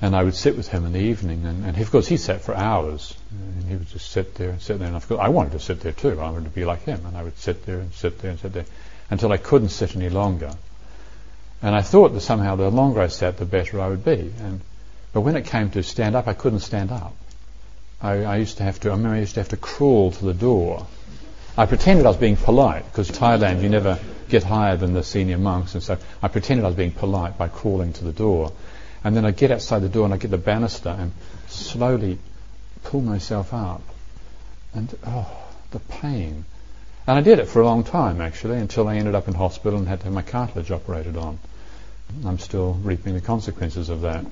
and 0.00 0.14
I 0.14 0.22
would 0.22 0.34
sit 0.34 0.56
with 0.56 0.68
him 0.68 0.84
in 0.84 0.92
the 0.92 1.00
evening. 1.00 1.46
And, 1.46 1.64
and 1.64 1.78
of 1.78 1.90
course, 1.90 2.06
he 2.06 2.16
sat 2.16 2.42
for 2.42 2.54
hours, 2.54 3.16
and 3.30 3.64
he 3.64 3.76
would 3.76 3.88
just 3.88 4.10
sit 4.10 4.34
there 4.34 4.50
and 4.50 4.60
sit 4.60 4.78
there. 4.78 4.88
And 4.88 4.96
of 4.96 5.08
course, 5.08 5.20
I 5.20 5.28
wanted 5.28 5.52
to 5.52 5.60
sit 5.60 5.80
there 5.80 5.92
too. 5.92 6.20
I 6.20 6.30
wanted 6.30 6.44
to 6.44 6.50
be 6.50 6.64
like 6.64 6.82
him, 6.82 7.06
and 7.06 7.16
I 7.16 7.22
would 7.22 7.38
sit 7.38 7.64
there 7.64 7.78
and 7.78 7.92
sit 7.94 8.18
there 8.18 8.32
and 8.32 8.40
sit 8.40 8.52
there 8.52 8.66
until 9.10 9.32
I 9.32 9.38
couldn't 9.38 9.70
sit 9.70 9.96
any 9.96 10.10
longer. 10.10 10.52
And 11.62 11.74
I 11.74 11.80
thought 11.80 12.12
that 12.12 12.20
somehow 12.20 12.56
the 12.56 12.70
longer 12.70 13.00
I 13.00 13.06
sat, 13.06 13.38
the 13.38 13.46
better 13.46 13.80
I 13.80 13.88
would 13.88 14.04
be. 14.04 14.32
And 14.40 14.60
but 15.12 15.20
when 15.20 15.36
it 15.36 15.46
came 15.46 15.70
to 15.70 15.82
stand 15.82 16.16
up, 16.16 16.26
I 16.26 16.34
couldn't 16.34 16.60
stand 16.60 16.90
up. 16.90 17.14
I, 18.02 18.24
I 18.24 18.36
used 18.36 18.56
to 18.58 18.64
have 18.64 18.80
to. 18.80 18.88
I 18.90 18.92
remember 18.92 19.16
I 19.16 19.20
used 19.20 19.34
to 19.34 19.40
have 19.40 19.50
to 19.50 19.56
crawl 19.56 20.10
to 20.10 20.24
the 20.24 20.34
door 20.34 20.86
I 21.56 21.66
pretended 21.66 22.04
I 22.04 22.08
was 22.08 22.16
being 22.16 22.36
polite 22.36 22.84
because 22.90 23.10
Thailand 23.10 23.62
you 23.62 23.68
never 23.68 24.00
get 24.28 24.42
higher 24.42 24.76
than 24.76 24.92
the 24.92 25.04
senior 25.04 25.38
monks, 25.38 25.74
and 25.74 25.82
so 25.82 25.98
I 26.20 26.26
pretended 26.26 26.64
I 26.64 26.68
was 26.68 26.76
being 26.76 26.90
polite 26.90 27.38
by 27.38 27.46
crawling 27.46 27.92
to 27.94 28.04
the 28.04 28.12
door, 28.12 28.52
and 29.04 29.16
then 29.16 29.24
I 29.24 29.30
get 29.30 29.52
outside 29.52 29.80
the 29.80 29.88
door 29.88 30.04
and 30.04 30.12
I 30.12 30.16
get 30.16 30.32
the 30.32 30.38
banister 30.38 30.88
and 30.88 31.12
slowly 31.46 32.18
pull 32.82 33.02
myself 33.02 33.54
up, 33.54 33.82
and 34.74 34.92
oh, 35.06 35.30
the 35.70 35.78
pain. 35.78 36.44
And 37.06 37.18
I 37.18 37.20
did 37.20 37.38
it 37.38 37.46
for 37.46 37.60
a 37.60 37.66
long 37.66 37.84
time 37.84 38.20
actually 38.20 38.58
until 38.58 38.88
I 38.88 38.96
ended 38.96 39.14
up 39.14 39.28
in 39.28 39.34
hospital 39.34 39.78
and 39.78 39.86
had 39.86 40.00
to 40.00 40.06
have 40.06 40.14
my 40.14 40.22
cartilage 40.22 40.72
operated 40.72 41.16
on. 41.16 41.38
I'm 42.24 42.38
still 42.38 42.74
reaping 42.74 43.14
the 43.14 43.20
consequences 43.20 43.90
of 43.90 44.00
that. 44.00 44.24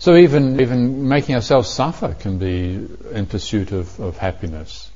So 0.00 0.16
even 0.16 0.60
even 0.60 1.08
making 1.08 1.34
ourselves 1.34 1.70
suffer 1.70 2.12
can 2.12 2.36
be 2.36 2.88
in 3.12 3.26
pursuit 3.26 3.72
of, 3.72 3.98
of 4.00 4.18
happiness. 4.18 4.90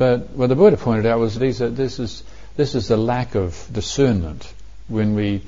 But 0.00 0.30
what 0.30 0.46
the 0.46 0.56
Buddha 0.56 0.78
pointed 0.78 1.04
out 1.04 1.18
was 1.18 1.38
these 1.38 1.60
are, 1.60 1.68
this 1.68 1.98
is 1.98 2.22
this 2.56 2.74
is 2.74 2.88
the 2.88 2.96
lack 2.96 3.34
of 3.34 3.68
discernment 3.70 4.50
when 4.88 5.14
we 5.14 5.42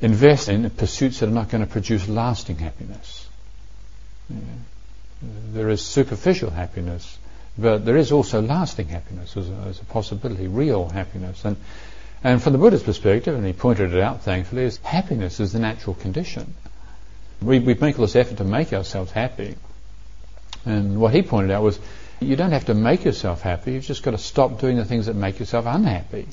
invest 0.00 0.48
in 0.48 0.68
pursuits 0.70 1.20
that 1.20 1.28
are 1.28 1.32
not 1.32 1.50
going 1.50 1.64
to 1.64 1.70
produce 1.70 2.08
lasting 2.08 2.56
happiness. 2.56 3.28
Yeah. 4.28 4.38
There 5.52 5.68
is 5.68 5.82
superficial 5.82 6.50
happiness, 6.50 7.16
but 7.56 7.84
there 7.84 7.96
is 7.96 8.10
also 8.10 8.42
lasting 8.42 8.88
happiness 8.88 9.36
as 9.36 9.48
a, 9.48 9.54
as 9.68 9.80
a 9.80 9.84
possibility, 9.84 10.48
real 10.48 10.88
happiness. 10.88 11.44
And 11.44 11.56
and 12.24 12.42
from 12.42 12.54
the 12.54 12.58
Buddha's 12.58 12.82
perspective, 12.82 13.36
and 13.36 13.46
he 13.46 13.52
pointed 13.52 13.94
it 13.94 14.02
out 14.02 14.22
thankfully, 14.22 14.64
is 14.64 14.78
happiness 14.78 15.38
is 15.38 15.52
the 15.52 15.60
natural 15.60 15.94
condition. 15.94 16.54
We, 17.40 17.60
we 17.60 17.74
make 17.74 18.00
all 18.00 18.06
this 18.06 18.16
effort 18.16 18.38
to 18.38 18.44
make 18.44 18.72
ourselves 18.72 19.12
happy. 19.12 19.54
And 20.66 21.00
what 21.00 21.14
he 21.14 21.22
pointed 21.22 21.52
out 21.52 21.62
was 21.62 21.78
you 22.20 22.36
don't 22.36 22.52
have 22.52 22.66
to 22.66 22.74
make 22.74 23.04
yourself 23.04 23.40
happy, 23.40 23.72
you've 23.72 23.84
just 23.84 24.02
got 24.02 24.12
to 24.12 24.18
stop 24.18 24.60
doing 24.60 24.76
the 24.76 24.84
things 24.84 25.06
that 25.06 25.16
make 25.16 25.38
yourself 25.38 25.66
unhappy. 25.66 26.28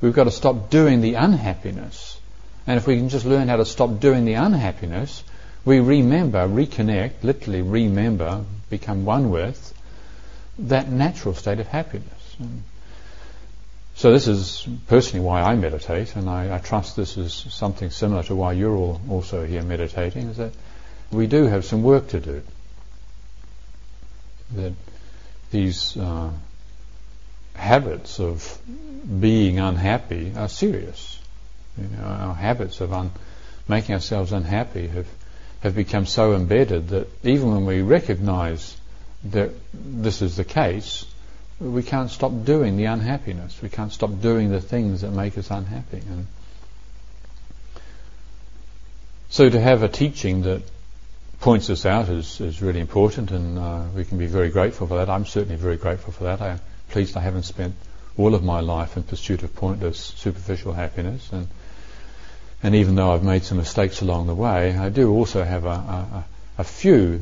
We've 0.00 0.14
got 0.14 0.24
to 0.24 0.30
stop 0.30 0.70
doing 0.70 1.00
the 1.00 1.14
unhappiness. 1.14 2.18
And 2.66 2.76
if 2.76 2.86
we 2.86 2.96
can 2.96 3.08
just 3.08 3.24
learn 3.24 3.48
how 3.48 3.56
to 3.56 3.64
stop 3.64 4.00
doing 4.00 4.24
the 4.24 4.34
unhappiness, 4.34 5.24
we 5.64 5.80
remember, 5.80 6.46
reconnect, 6.46 7.22
literally 7.22 7.62
remember, 7.62 8.44
become 8.70 9.04
one 9.04 9.30
with 9.30 9.74
that 10.58 10.90
natural 10.90 11.34
state 11.34 11.60
of 11.60 11.66
happiness. 11.66 12.36
And 12.38 12.62
so 13.94 14.12
this 14.12 14.26
is 14.26 14.66
personally 14.86 15.24
why 15.24 15.42
I 15.42 15.54
meditate, 15.54 16.16
and 16.16 16.28
I, 16.28 16.56
I, 16.56 16.58
trust 16.58 16.96
this 16.96 17.16
is 17.16 17.32
something 17.32 17.90
similar 17.90 18.22
to 18.24 18.34
why 18.34 18.52
you're 18.52 18.74
all 18.74 19.00
also 19.08 19.46
here 19.46 19.62
meditating, 19.62 20.28
is 20.28 20.36
that 20.38 20.52
we 21.10 21.26
do 21.26 21.44
have 21.44 21.64
some 21.64 21.82
work 21.82 22.08
to 22.08 22.20
do. 22.20 22.42
That 24.54 24.72
these 25.52 25.96
uh, 25.96 26.30
habits 27.54 28.18
of 28.18 28.58
being 29.20 29.60
unhappy 29.60 30.32
are 30.36 30.48
serious. 30.48 31.20
You 31.78 31.88
know, 31.96 32.04
our 32.04 32.34
habits 32.34 32.80
of 32.80 32.92
un- 32.92 33.12
making 33.68 33.94
ourselves 33.94 34.32
unhappy 34.32 34.88
have 34.88 35.06
have 35.62 35.76
become 35.76 36.06
so 36.06 36.34
embedded 36.34 36.88
that 36.88 37.06
even 37.24 37.52
when 37.52 37.66
we 37.66 37.82
recognise 37.82 38.76
that 39.24 39.50
this 39.72 40.20
is 40.20 40.36
the 40.36 40.44
case, 40.44 41.06
we 41.60 41.84
can't 41.84 42.10
stop 42.10 42.32
doing 42.44 42.76
the 42.76 42.86
unhappiness. 42.86 43.62
We 43.62 43.68
can't 43.68 43.92
stop 43.92 44.20
doing 44.20 44.50
the 44.50 44.60
things 44.60 45.02
that 45.02 45.12
make 45.12 45.38
us 45.38 45.50
unhappy. 45.52 45.98
And 45.98 46.26
so 49.30 49.48
to 49.48 49.60
have 49.60 49.84
a 49.84 49.88
teaching 49.88 50.42
that 50.42 50.62
points 51.42 51.68
us 51.70 51.84
out 51.84 52.08
is, 52.08 52.40
is 52.40 52.62
really 52.62 52.78
important, 52.78 53.32
and 53.32 53.58
uh, 53.58 53.82
we 53.96 54.04
can 54.04 54.16
be 54.16 54.26
very 54.26 54.48
grateful 54.48 54.86
for 54.86 54.98
that. 54.98 55.10
I'm 55.10 55.26
certainly 55.26 55.56
very 55.56 55.76
grateful 55.76 56.12
for 56.12 56.24
that. 56.24 56.40
I'm 56.40 56.60
pleased 56.90 57.16
I 57.16 57.20
haven't 57.20 57.42
spent 57.42 57.74
all 58.16 58.36
of 58.36 58.44
my 58.44 58.60
life 58.60 58.96
in 58.96 59.02
pursuit 59.02 59.42
of 59.42 59.54
pointless, 59.56 59.98
superficial 59.98 60.72
happiness, 60.72 61.30
and 61.32 61.48
and 62.62 62.76
even 62.76 62.94
though 62.94 63.12
I've 63.12 63.24
made 63.24 63.42
some 63.42 63.58
mistakes 63.58 64.02
along 64.02 64.28
the 64.28 64.36
way, 64.36 64.76
I 64.76 64.88
do 64.88 65.10
also 65.10 65.42
have 65.42 65.64
a, 65.64 65.68
a, 65.68 66.24
a 66.58 66.64
few 66.64 67.20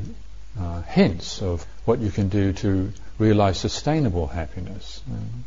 uh, 0.60 0.82
hints 0.82 1.40
of 1.40 1.64
what 1.86 1.98
you 1.98 2.10
can 2.10 2.28
do 2.28 2.52
to 2.52 2.92
realize 3.18 3.58
sustainable 3.58 4.26
happiness. 4.26 5.00
And, 5.06 5.44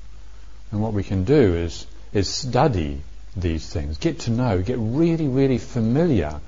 and 0.71 0.81
what 0.81 0.93
we 0.93 1.03
can 1.03 1.25
do 1.25 1.55
is 1.55 1.85
is 2.11 2.27
study 2.27 3.01
these 3.35 3.71
things, 3.71 3.99
get 3.99 4.21
to 4.21 4.31
know, 4.31 4.63
get 4.63 4.77
really, 4.79 5.27
really 5.27 5.59
familiar 5.59 6.39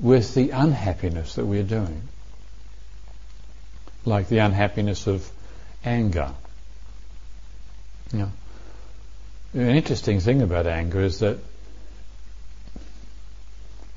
with 0.00 0.34
the 0.34 0.50
unhappiness 0.50 1.36
that 1.36 1.46
we're 1.46 1.62
doing. 1.62 2.02
Like 4.04 4.28
the 4.28 4.38
unhappiness 4.38 5.06
of 5.06 5.30
anger. 5.84 6.30
You 8.12 8.18
know, 8.18 8.32
an 9.54 9.76
interesting 9.76 10.20
thing 10.20 10.42
about 10.42 10.66
anger 10.66 11.00
is 11.00 11.20
that 11.20 11.38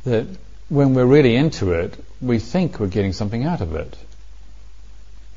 that 0.06 0.26
when 0.70 0.94
we're 0.94 1.06
really 1.06 1.36
into 1.36 1.74
it, 1.74 1.94
we 2.22 2.40
think 2.40 2.80
we're 2.80 2.88
getting 2.88 3.14
something 3.14 3.44
out 3.44 3.62
of 3.62 3.76
it. 3.76 3.98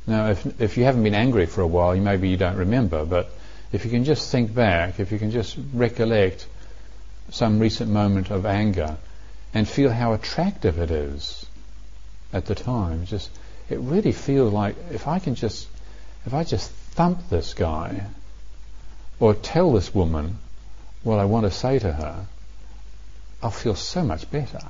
Now, 0.07 0.31
if 0.31 0.61
if 0.61 0.77
you 0.77 0.85
haven't 0.85 1.03
been 1.03 1.15
angry 1.15 1.47
for 1.47 1.63
a 1.63 1.67
while, 1.67 1.95
you, 1.97 2.03
maybe 2.03 2.29
you 2.29 2.37
don't 2.37 2.57
remember, 2.57 3.05
but 3.05 3.31
if 3.73 3.85
you 3.85 3.91
can 3.91 4.05
just 4.05 4.31
think 4.31 4.55
back, 4.55 5.01
if 5.01 5.13
you 5.13 5.19
can 5.19 5.31
just 5.31 5.57
recollect 5.73 6.47
some 7.31 7.59
recent 7.59 7.91
moment 7.91 8.31
of 8.31 8.45
anger, 8.45 8.97
and 9.55 9.69
feel 9.69 9.91
how 9.91 10.13
attractive 10.13 10.79
it 10.79 10.91
is 10.91 11.47
at 12.33 12.47
the 12.47 12.55
time. 12.55 13.07
Just 13.07 13.31
it 13.69 13.79
really 13.79 14.13
feels 14.13 14.53
like 14.53 14.77
if 14.91 15.07
I 15.07 15.19
can 15.19 15.35
just 15.35 15.69
if 16.27 16.35
I 16.35 16.45
just 16.45 16.71
thump 16.71 17.29
this 17.31 17.55
guy 17.55 18.07
or 19.19 19.35
tell 19.35 19.73
this 19.73 19.95
woman 19.95 20.39
what 21.03 21.19
I 21.19 21.25
want 21.25 21.47
to 21.47 21.51
say 21.51 21.79
to 21.79 21.93
her, 21.93 22.27
I'll 23.43 23.51
feel 23.51 23.75
so 23.75 24.03
much 24.03 24.31
better. 24.31 24.61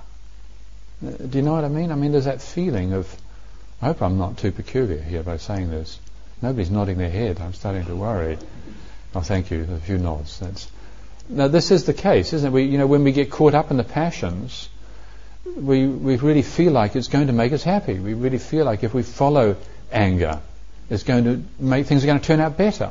Do 1.03 1.39
you 1.39 1.43
know 1.43 1.55
what 1.55 1.65
I 1.65 1.69
mean? 1.69 1.91
I 1.91 1.95
mean, 1.95 2.13
there's 2.13 2.27
that 2.27 2.43
feeling 2.43 2.93
of, 2.93 3.17
I 3.81 3.87
hope 3.87 4.03
I'm 4.03 4.19
not 4.19 4.37
too 4.37 4.53
peculiar 4.53 5.01
here 5.01 5.23
by 5.23 5.39
saying 5.39 5.71
this. 5.71 5.99
Nobody's 6.43 6.71
nodding 6.71 6.99
their 6.99 7.11
head. 7.11 7.41
I'm 7.41 7.55
starting 7.55 7.87
to 7.87 7.97
worry. 7.97 8.39
Oh, 9.15 9.21
thank 9.21 9.51
you. 9.51 9.67
A 9.73 9.79
few 9.79 9.99
nods. 9.99 10.39
That's 10.39 10.71
now, 11.31 11.47
this 11.49 11.71
is 11.71 11.85
the 11.85 11.95
case, 11.95 12.33
isn't 12.33 12.49
it? 12.49 12.53
We, 12.53 12.65
you 12.65 12.79
know, 12.79 12.89
when 12.89 13.05
we 13.05 13.13
get 13.13 13.31
caught 13.31 13.55
up 13.55 13.71
in 13.71 13.77
the 13.77 13.85
passions, 13.85 14.69
we, 15.45 15.87
we 15.87 16.17
really 16.17 16.43
feel 16.43 16.73
like 16.73 16.97
it's 16.97 17.09
going 17.09 17.29
to 17.29 17.33
make 17.33 17.53
us 17.53 17.63
happy. 17.63 17.99
We 17.99 18.15
really 18.15 18.39
feel 18.39 18.65
like 18.65 18.83
if 18.83 18.93
we 18.93 19.05
follow 19.05 19.57
anger, 19.93 20.41
it's 20.89 21.05
going 21.05 21.25
to 21.25 21.45
make 21.59 21.87
things 21.87 22.03
are 22.03 22.09
going 22.09 22.19
to 22.19 22.27
turn 22.27 22.41
out 22.41 22.57
better. 22.57 22.91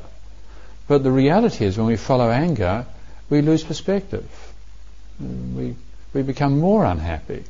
But 0.88 1.03
the 1.03 1.12
reality 1.12 1.65
is, 1.65 1.77
when 1.77 1.88
we 1.88 1.98
follow 1.98 2.29
anger, 2.29 2.86
we 3.29 3.41
lose 3.41 3.63
perspective. 3.63 4.27
We, 5.19 5.75
we 6.13 6.22
become 6.22 6.60
more 6.60 6.86
unhappy. 6.86 7.43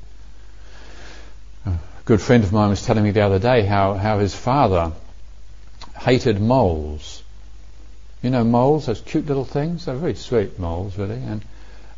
A 1.67 1.77
good 2.05 2.19
friend 2.19 2.43
of 2.43 2.51
mine 2.51 2.69
was 2.69 2.83
telling 2.83 3.03
me 3.03 3.11
the 3.11 3.21
other 3.21 3.39
day 3.39 3.61
how, 3.61 3.93
how 3.93 4.17
his 4.17 4.35
father 4.35 4.91
hated 5.99 6.41
moles 6.41 7.21
you 8.21 8.29
know, 8.29 8.43
moles, 8.43 8.85
those 8.87 9.01
cute 9.01 9.25
little 9.27 9.45
things, 9.45 9.85
they're 9.85 9.95
very 9.95 10.15
sweet 10.15 10.59
moles, 10.59 10.97
really. 10.97 11.15
And 11.15 11.41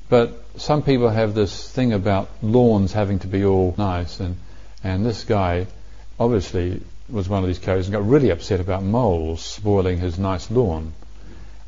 but 0.09 0.43
some 0.57 0.83
people 0.83 1.09
have 1.09 1.33
this 1.33 1.69
thing 1.69 1.93
about 1.93 2.29
lawns 2.41 2.91
having 2.91 3.19
to 3.19 3.27
be 3.27 3.45
all 3.45 3.73
nice, 3.77 4.19
and 4.19 4.37
and 4.83 5.05
this 5.05 5.23
guy 5.23 5.67
obviously 6.19 6.81
was 7.09 7.27
one 7.27 7.43
of 7.43 7.47
these 7.47 7.59
characters 7.59 7.87
and 7.87 7.93
got 7.93 8.07
really 8.07 8.29
upset 8.29 8.59
about 8.59 8.83
moles 8.83 9.41
spoiling 9.41 9.97
his 9.97 10.17
nice 10.17 10.49
lawn. 10.51 10.93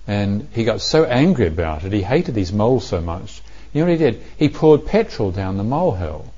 And 0.07 0.47
he 0.53 0.63
got 0.63 0.81
so 0.81 1.05
angry 1.05 1.47
about 1.47 1.83
it, 1.83 1.93
he 1.93 2.01
hated 2.01 2.35
these 2.35 2.53
moles 2.53 2.85
so 2.85 3.01
much. 3.01 3.41
You 3.73 3.81
know 3.81 3.87
what 3.87 3.99
he 3.99 4.05
did? 4.05 4.21
He 4.37 4.49
poured 4.49 4.85
petrol 4.85 5.31
down 5.31 5.57
the 5.57 5.63
molehill, 5.63 6.31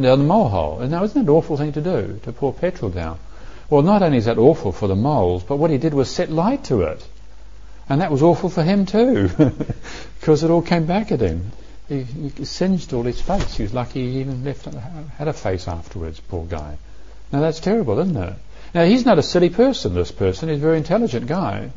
down 0.00 0.20
the 0.20 0.24
molehole. 0.24 0.80
And 0.80 0.90
now, 0.90 1.04
isn't 1.04 1.14
that 1.14 1.30
an 1.30 1.36
awful 1.36 1.56
thing 1.56 1.72
to 1.72 1.82
do, 1.82 2.20
to 2.22 2.32
pour 2.32 2.52
petrol 2.54 2.90
down? 2.90 3.18
Well, 3.68 3.82
not 3.82 4.02
only 4.02 4.18
is 4.18 4.24
that 4.24 4.38
awful 4.38 4.72
for 4.72 4.88
the 4.88 4.96
moles, 4.96 5.42
but 5.42 5.56
what 5.56 5.70
he 5.70 5.78
did 5.78 5.92
was 5.92 6.10
set 6.10 6.30
light 6.30 6.64
to 6.64 6.82
it. 6.82 7.06
And 7.92 8.00
that 8.00 8.10
was 8.10 8.22
awful 8.22 8.48
for 8.48 8.62
him 8.62 8.86
too, 8.86 9.28
because 10.18 10.42
it 10.42 10.50
all 10.50 10.62
came 10.62 10.86
back 10.86 11.12
at 11.12 11.20
him. 11.20 11.52
He, 11.90 12.04
he, 12.04 12.46
singed 12.46 12.94
all 12.94 13.02
his 13.02 13.20
face. 13.20 13.58
He 13.58 13.64
was 13.64 13.74
lucky 13.74 14.10
he 14.10 14.20
even 14.20 14.46
left 14.46 14.64
had 14.64 15.28
a 15.28 15.34
face 15.34 15.68
afterwards. 15.68 16.18
Poor 16.18 16.46
guy. 16.46 16.78
Now 17.34 17.40
that's 17.42 17.60
terrible, 17.60 17.98
isn't 17.98 18.16
it? 18.16 18.34
Now 18.74 18.84
he's 18.84 19.04
not 19.04 19.18
a 19.18 19.22
silly 19.22 19.50
person. 19.50 19.92
This 19.92 20.10
person, 20.10 20.48
he's 20.48 20.56
a 20.56 20.62
very 20.62 20.78
intelligent 20.78 21.26
guy, 21.26 21.70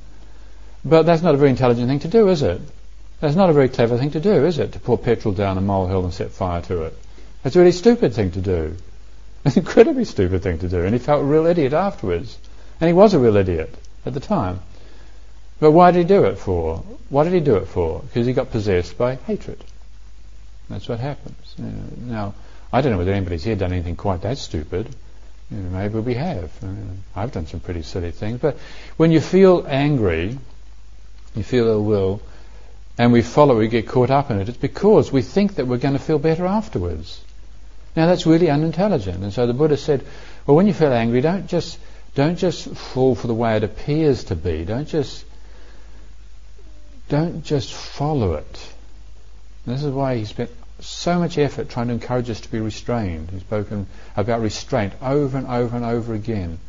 But 0.85 1.05
that's 1.05 1.21
not 1.21 1.35
a 1.35 1.37
very 1.37 1.49
intelligent 1.49 1.89
thing 1.89 1.99
to 1.99 2.07
do, 2.07 2.29
is 2.29 2.43
it? 2.43 2.61
That's 3.19 3.35
not 3.35 3.49
a 3.49 3.53
very 3.53 3.67
clever 3.67 3.97
thing 3.97 4.11
to 4.11 4.21
do, 4.21 4.45
is 4.45 4.57
it? 4.57 4.71
To 4.71 4.79
pour 4.79 4.97
petrol 4.97 5.33
down 5.33 5.57
a 5.57 5.61
molehill 5.61 6.05
and 6.05 6.13
set 6.13 6.31
fire 6.31 6.61
to 6.61 6.83
it. 6.83 6.97
That's 7.43 7.57
a 7.57 7.59
really 7.59 7.73
stupid 7.73 8.13
thing 8.13 8.31
to 8.31 8.41
do. 8.41 8.77
An 9.43 9.51
incredibly 9.57 10.05
stupid 10.05 10.43
thing 10.43 10.59
to 10.59 10.69
do. 10.69 10.81
And 10.81 10.93
he 10.93 10.99
felt 10.99 11.23
a 11.23 11.25
real 11.25 11.45
idiot 11.45 11.73
afterwards. 11.73 12.37
And 12.79 12.87
he 12.87 12.93
was 12.93 13.13
a 13.13 13.19
real 13.19 13.35
idiot 13.35 13.75
at 14.05 14.13
the 14.13 14.21
time. 14.21 14.61
But 15.59 15.71
why 15.71 15.91
did 15.91 15.99
he 15.99 16.05
do 16.05 16.25
it 16.25 16.37
for? 16.37 16.77
What 17.09 17.23
did 17.23 17.33
he 17.33 17.39
do 17.39 17.55
it 17.55 17.67
for? 17.67 18.01
Because 18.01 18.27
he 18.27 18.33
got 18.33 18.51
possessed 18.51 18.97
by 18.97 19.15
hatred. 19.15 19.63
That's 20.69 20.89
what 20.89 20.99
happens. 20.99 21.55
Know, 21.57 21.71
now, 21.97 22.33
I 22.73 22.81
don't 22.81 22.91
know 22.91 22.97
whether 22.97 23.13
anybody's 23.13 23.43
here 23.43 23.55
done 23.55 23.71
anything 23.71 23.95
quite 23.95 24.21
that 24.23 24.37
stupid. 24.37 24.87
You 25.51 25.57
know, 25.57 25.69
maybe 25.77 25.99
we 25.99 26.15
have. 26.15 26.51
Uh, 26.63 26.67
I've 27.15 27.31
done 27.31 27.45
some 27.45 27.59
pretty 27.59 27.83
silly 27.83 28.11
things. 28.11 28.39
But 28.39 28.57
when 28.97 29.11
you 29.11 29.21
feel 29.21 29.65
angry, 29.67 30.37
you 31.35 31.43
feel 31.43 31.67
ill 31.67 31.83
will, 31.83 32.21
and 32.97 33.13
we 33.13 33.21
follow, 33.21 33.57
we 33.57 33.67
get 33.67 33.87
caught 33.87 34.09
up 34.09 34.31
in 34.31 34.39
it, 34.39 34.49
it's 34.49 34.57
because 34.57 35.11
we 35.11 35.21
think 35.21 35.55
that 35.55 35.67
we're 35.67 35.77
going 35.77 35.93
to 35.93 35.99
feel 35.99 36.19
better 36.19 36.45
afterwards. 36.45 37.21
Now 37.95 38.07
that's 38.07 38.25
really 38.25 38.49
unintelligent. 38.49 39.23
And 39.23 39.31
so 39.31 39.47
the 39.47 39.53
Buddha 39.53 39.77
said, 39.77 40.05
well, 40.45 40.57
when 40.57 40.67
you 40.67 40.73
feel 40.73 40.91
angry, 40.91 41.21
don't 41.21 41.47
just 41.47 41.77
don't 42.13 42.37
just 42.37 42.67
fall 42.75 43.15
for 43.15 43.27
the 43.27 43.33
way 43.33 43.57
it 43.57 43.63
appears 43.63 44.25
to 44.25 44.35
be. 44.35 44.63
Don't 44.63 44.87
just 44.87 45.25
don't 47.09 47.43
just 47.43 47.73
follow 47.73 48.33
it. 48.33 48.73
And 49.65 49.75
this 49.75 49.83
is 49.83 49.91
why 49.91 50.17
he 50.17 50.25
spent 50.25 50.49
so 50.79 51.19
much 51.19 51.37
effort 51.37 51.69
trying 51.69 51.87
to 51.87 51.93
encourage 51.93 52.29
us 52.29 52.41
to 52.41 52.51
be 52.51 52.59
restrained. 52.59 53.29
He's 53.31 53.41
spoken 53.41 53.87
about 54.15 54.41
restraint 54.41 54.93
over 55.01 55.37
and 55.37 55.47
over 55.47 55.75
and 55.75 55.85
over 55.85 56.13
again. 56.13 56.59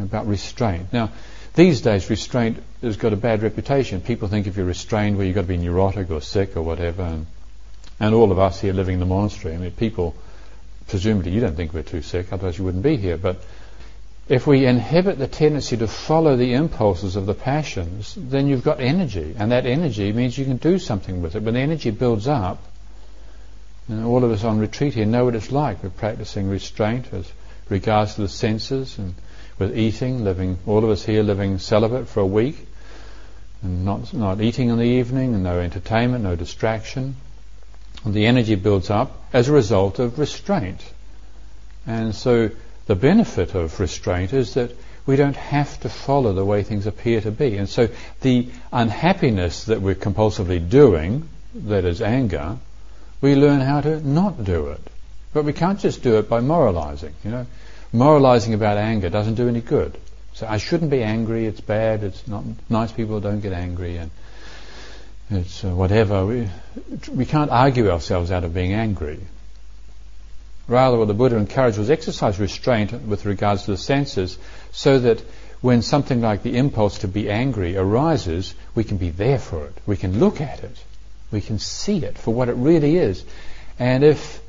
About 0.00 0.26
restraint. 0.26 0.92
Now, 0.92 1.10
these 1.54 1.82
days, 1.82 2.10
restraint 2.10 2.60
has 2.82 2.96
got 2.96 3.12
a 3.12 3.16
bad 3.16 3.42
reputation. 3.42 4.00
People 4.00 4.26
think 4.26 4.48
if 4.48 4.56
you're 4.56 4.66
restrained, 4.66 5.16
well, 5.16 5.24
you've 5.24 5.36
got 5.36 5.42
to 5.42 5.46
be 5.46 5.56
neurotic 5.56 6.10
or 6.10 6.20
sick 6.20 6.56
or 6.56 6.62
whatever. 6.62 7.02
And, 7.02 7.26
and 8.00 8.12
all 8.12 8.32
of 8.32 8.38
us 8.40 8.60
here 8.60 8.72
living 8.72 8.94
in 8.94 9.00
the 9.00 9.06
monastery, 9.06 9.54
I 9.54 9.58
mean, 9.58 9.70
people, 9.70 10.16
presumably 10.88 11.30
you 11.30 11.40
don't 11.40 11.54
think 11.54 11.72
we're 11.72 11.82
too 11.84 12.02
sick, 12.02 12.32
otherwise 12.32 12.58
you 12.58 12.64
wouldn't 12.64 12.82
be 12.82 12.96
here. 12.96 13.16
But 13.16 13.40
if 14.28 14.46
we 14.46 14.64
inhibit 14.64 15.18
the 15.18 15.26
tendency 15.26 15.76
to 15.76 15.86
follow 15.86 16.36
the 16.36 16.54
impulses 16.54 17.16
of 17.16 17.26
the 17.26 17.34
passions, 17.34 18.14
then 18.16 18.46
you've 18.46 18.64
got 18.64 18.80
energy, 18.80 19.34
and 19.38 19.52
that 19.52 19.66
energy 19.66 20.12
means 20.12 20.38
you 20.38 20.46
can 20.46 20.56
do 20.56 20.78
something 20.78 21.20
with 21.20 21.36
it. 21.36 21.42
When 21.42 21.54
the 21.54 21.60
energy 21.60 21.90
builds 21.90 22.26
up, 22.26 22.62
and 23.88 24.04
all 24.04 24.24
of 24.24 24.30
us 24.30 24.44
on 24.44 24.58
retreat 24.58 24.94
here 24.94 25.04
know 25.04 25.26
what 25.26 25.34
it's 25.34 25.52
like. 25.52 25.82
We're 25.82 25.90
practicing 25.90 26.48
restraint 26.48 27.12
as 27.12 27.30
regards 27.68 28.14
to 28.14 28.22
the 28.22 28.28
senses 28.28 28.96
and 28.96 29.14
with 29.58 29.76
eating, 29.76 30.24
living, 30.24 30.58
all 30.66 30.82
of 30.84 30.90
us 30.90 31.04
here 31.04 31.22
living 31.22 31.58
celibate 31.58 32.08
for 32.08 32.20
a 32.20 32.26
week, 32.26 32.66
and 33.62 33.84
not, 33.84 34.12
not 34.12 34.40
eating 34.40 34.70
in 34.70 34.78
the 34.78 34.84
evening, 34.84 35.34
and 35.34 35.44
no 35.44 35.60
entertainment, 35.60 36.24
no 36.24 36.34
distraction. 36.34 37.16
And 38.04 38.14
the 38.14 38.26
energy 38.26 38.54
builds 38.54 38.90
up 38.90 39.22
as 39.32 39.48
a 39.48 39.52
result 39.52 39.98
of 39.98 40.18
restraint. 40.18 40.82
And 41.86 42.14
so 42.14 42.50
the 42.86 42.94
benefit 42.94 43.54
of 43.54 43.80
restraint 43.80 44.32
is 44.32 44.54
that 44.54 44.76
we 45.06 45.16
don't 45.16 45.36
have 45.36 45.78
to 45.80 45.88
follow 45.88 46.32
the 46.32 46.44
way 46.44 46.62
things 46.62 46.86
appear 46.86 47.20
to 47.20 47.30
be. 47.30 47.56
And 47.56 47.68
so 47.68 47.88
the 48.22 48.48
unhappiness 48.72 49.64
that 49.64 49.82
we're 49.82 49.94
compulsively 49.94 50.66
doing, 50.66 51.28
that 51.54 51.84
is 51.84 52.00
anger, 52.00 52.58
we 53.20 53.34
learn 53.34 53.60
how 53.60 53.80
to 53.80 54.06
not 54.06 54.44
do 54.44 54.68
it. 54.68 54.80
But 55.32 55.44
we 55.44 55.52
can't 55.52 55.80
just 55.80 56.02
do 56.02 56.18
it 56.18 56.28
by 56.28 56.40
moralizing, 56.40 57.14
you 57.24 57.30
know. 57.30 57.46
Moralizing 57.92 58.54
about 58.54 58.76
anger 58.76 59.08
doesn't 59.08 59.34
do 59.34 59.48
any 59.48 59.60
good. 59.60 59.96
So 60.34 60.46
I 60.48 60.58
shouldn't 60.58 60.90
be 60.90 61.02
angry, 61.02 61.46
it's 61.46 61.60
bad, 61.60 62.02
it's 62.02 62.26
not 62.26 62.44
nice 62.68 62.90
people 62.90 63.20
don't 63.20 63.40
get 63.40 63.52
angry 63.52 63.98
and 63.98 64.10
it's 65.30 65.64
uh, 65.64 65.68
whatever. 65.68 66.26
We, 66.26 66.48
we 67.10 67.24
can't 67.24 67.50
argue 67.50 67.90
ourselves 67.90 68.30
out 68.30 68.44
of 68.44 68.52
being 68.52 68.72
angry. 68.72 69.20
Rather, 70.66 70.96
what 70.96 71.08
the 71.08 71.14
Buddha 71.14 71.36
encouraged 71.36 71.76
was 71.76 71.90
exercise 71.90 72.40
restraint 72.40 72.92
with 72.92 73.26
regards 73.26 73.64
to 73.64 73.72
the 73.72 73.76
senses 73.76 74.38
so 74.72 74.98
that 74.98 75.20
when 75.60 75.82
something 75.82 76.20
like 76.20 76.42
the 76.42 76.56
impulse 76.56 76.98
to 76.98 77.08
be 77.08 77.30
angry 77.30 77.76
arises, 77.76 78.54
we 78.74 78.84
can 78.84 78.96
be 78.96 79.10
there 79.10 79.38
for 79.38 79.66
it. 79.66 79.74
We 79.86 79.96
can 79.96 80.18
look 80.20 80.40
at 80.40 80.64
it. 80.64 80.84
We 81.30 81.40
can 81.40 81.58
see 81.58 81.98
it 81.98 82.16
for 82.16 82.32
what 82.32 82.48
it 82.48 82.54
really 82.54 82.96
is. 82.96 83.24
And 83.78 84.04
if, 84.04 84.40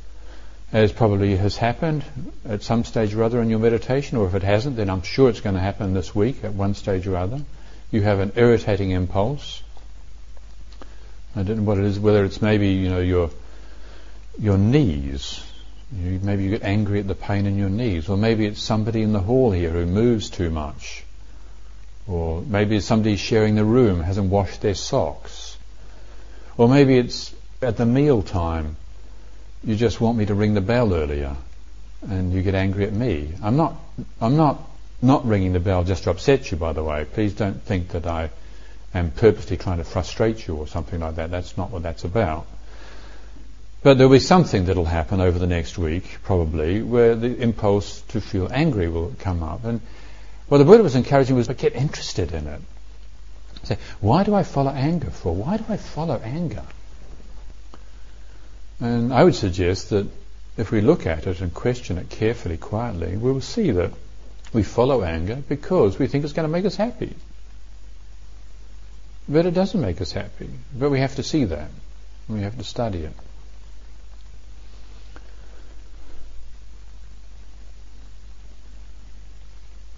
as 0.71 0.91
probably 0.91 1.36
has 1.36 1.58
happened 1.58 2.04
at 2.47 2.63
some 2.63 2.86
stage 2.86 3.13
or 3.13 3.23
other 3.23 3.41
in 3.41 3.49
your 3.49 3.60
meditation, 3.60 4.17
or 4.17 4.28
if 4.28 4.36
it 4.36 4.43
hasn't, 4.43 4.78
then 4.78 4.89
I'm 4.89 5.01
sure 5.01 5.30
it's 5.30 5.41
going 5.41 5.56
to 5.56 5.62
happen 5.62 5.93
this 5.93 6.15
week 6.15 6.43
at 6.43 6.54
one 6.54 6.75
stage 6.75 7.08
or 7.08 7.17
other, 7.17 7.41
you 7.91 8.01
have 8.01 8.19
an 8.19 8.34
irritating 8.36 8.91
impulse. 8.91 9.63
I 11.36 11.43
don't 11.43 11.58
know 11.58 11.63
what 11.63 11.78
it 11.78 11.86
is, 11.86 11.99
whether 11.99 12.23
it's 12.23 12.41
maybe, 12.41 12.69
you 12.69 12.89
know, 12.89 12.99
your, 12.99 13.32
your 14.39 14.58
knees 14.58 15.43
you, 15.93 16.19
maybe 16.24 16.43
you 16.43 16.50
get 16.50 16.63
angry 16.63 17.00
at 17.00 17.08
the 17.08 17.15
pain 17.15 17.45
in 17.45 17.58
your 17.58 17.69
knees, 17.69 18.10
or 18.10 18.17
maybe 18.17 18.45
it's 18.45 18.62
somebody 18.62 19.02
in 19.02 19.13
the 19.13 19.19
hall 19.19 19.52
here 19.52 19.71
who 19.71 19.86
moves 19.86 20.30
too 20.30 20.50
much, 20.50 21.04
or 22.08 22.41
maybe 22.41 22.78
it's 22.78 22.86
somebody 22.86 23.15
sharing 23.15 23.56
the 23.56 23.65
room 23.65 24.02
hasn't 24.02 24.30
washed 24.30 24.62
their 24.62 24.76
socks, 24.76 25.58
or 26.58 26.67
maybe 26.67 26.98
it's 26.98 27.34
at 27.62 27.78
the 27.78 27.86
meal 27.86 28.21
time. 28.21 28.78
You 29.63 29.76
just 29.76 30.00
want 30.00 30.17
me 30.17 30.26
to 30.28 30.36
ring 30.36 30.54
the 30.54 30.62
bell 30.62 30.93
earlier, 30.93 31.36
and 32.02 32.34
you 32.34 32.41
get 32.41 32.56
angry 32.56 32.86
at 32.86 32.93
me. 32.93 33.34
I'm 33.41 33.58
not. 33.58 33.76
I'm 34.21 34.38
not 34.38 34.60
not 35.02 35.26
ringing 35.26 35.54
the 35.54 35.60
bell 35.60 35.84
just 35.84 36.04
to 36.04 36.12
upset 36.12 36.52
you. 36.52 36.58
By 36.58 36.74
the 36.74 36.84
way, 36.84 37.06
please 37.06 37.34
don't 37.34 37.62
think 37.62 37.89
that 37.89 38.08
I 38.08 38.30
am 38.93 39.12
purposely 39.12 39.58
trying 39.58 39.78
to 39.78 39.84
frustrate 39.84 40.48
you 40.48 40.56
or 40.56 40.67
something 40.67 41.00
like 41.00 41.15
that. 41.15 41.32
That's 41.32 41.58
not 41.58 41.71
what 41.71 41.84
that's 41.84 42.04
about. 42.04 42.48
But 43.86 44.00
there'll 44.00 44.12
be 44.12 44.17
something 44.17 44.65
that'll 44.65 44.84
happen 44.84 45.21
over 45.21 45.38
the 45.38 45.45
next 45.45 45.78
week, 45.78 46.17
probably, 46.24 46.82
where 46.82 47.13
the 47.13 47.39
impulse 47.39 48.02
to 48.08 48.19
feel 48.19 48.50
angry 48.52 48.88
will 48.88 49.13
come 49.19 49.43
up. 49.43 49.63
And 49.63 49.80
what 50.48 50.58
the 50.58 50.65
Buddha 50.65 50.82
was 50.82 50.95
encouraging 50.95 51.36
was 51.36 51.45
to 51.50 51.54
get 51.54 51.76
interested 51.76 52.32
in 52.32 52.48
it. 52.48 52.62
Say, 53.65 53.78
why 54.02 54.24
do 54.24 54.34
I 54.34 54.41
follow 54.41 54.71
anger 54.71 55.12
for? 55.12 55.36
Why 55.36 55.58
do 55.58 55.65
I 55.69 55.78
follow 55.78 56.15
anger? 56.17 56.63
And 58.80 59.13
I 59.13 59.24
would 59.24 59.36
suggest 59.36 59.91
that 59.91 60.08
if 60.58 60.71
we 60.71 60.82
look 60.82 61.06
at 61.06 61.28
it 61.28 61.39
and 61.39 61.54
question 61.54 62.00
it 62.00 62.10
carefully, 62.10 62.58
quietly, 62.58 63.15
we 63.15 63.32
will 63.32 63.39
see 63.39 63.69
that 63.69 63.91
we 64.52 64.63
follow 64.63 65.04
anger 65.04 65.43
because 65.48 66.00
we 66.00 66.08
think 66.08 66.24
it's 66.24 66.34
going 66.34 66.48
to 66.48 66.52
make 66.52 66.65
us 66.65 66.76
happy. 66.76 67.15
But 69.30 69.45
it 69.45 69.54
doesn't 69.54 69.80
make 69.80 70.02
us 70.02 70.12
happy. 70.12 70.50
But 70.74 70.89
we 70.89 71.02
have 71.02 71.17
to 71.17 71.24
see 71.24 71.45
that. 71.45 71.69
We 72.28 72.41
have 72.41 72.58
to 72.58 72.63
study 72.63 73.04
it. 73.04 73.13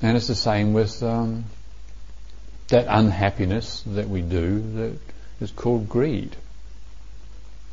And 0.01 0.15
it's 0.15 0.27
the 0.27 0.35
same 0.35 0.73
with 0.73 1.01
um, 1.01 1.45
that 2.67 2.85
unhappiness 2.87 3.81
that 3.87 4.07
we 4.07 4.21
do 4.21 4.59
that 4.75 4.97
is 5.41 5.51
called 5.51 5.89
greed. 5.89 6.35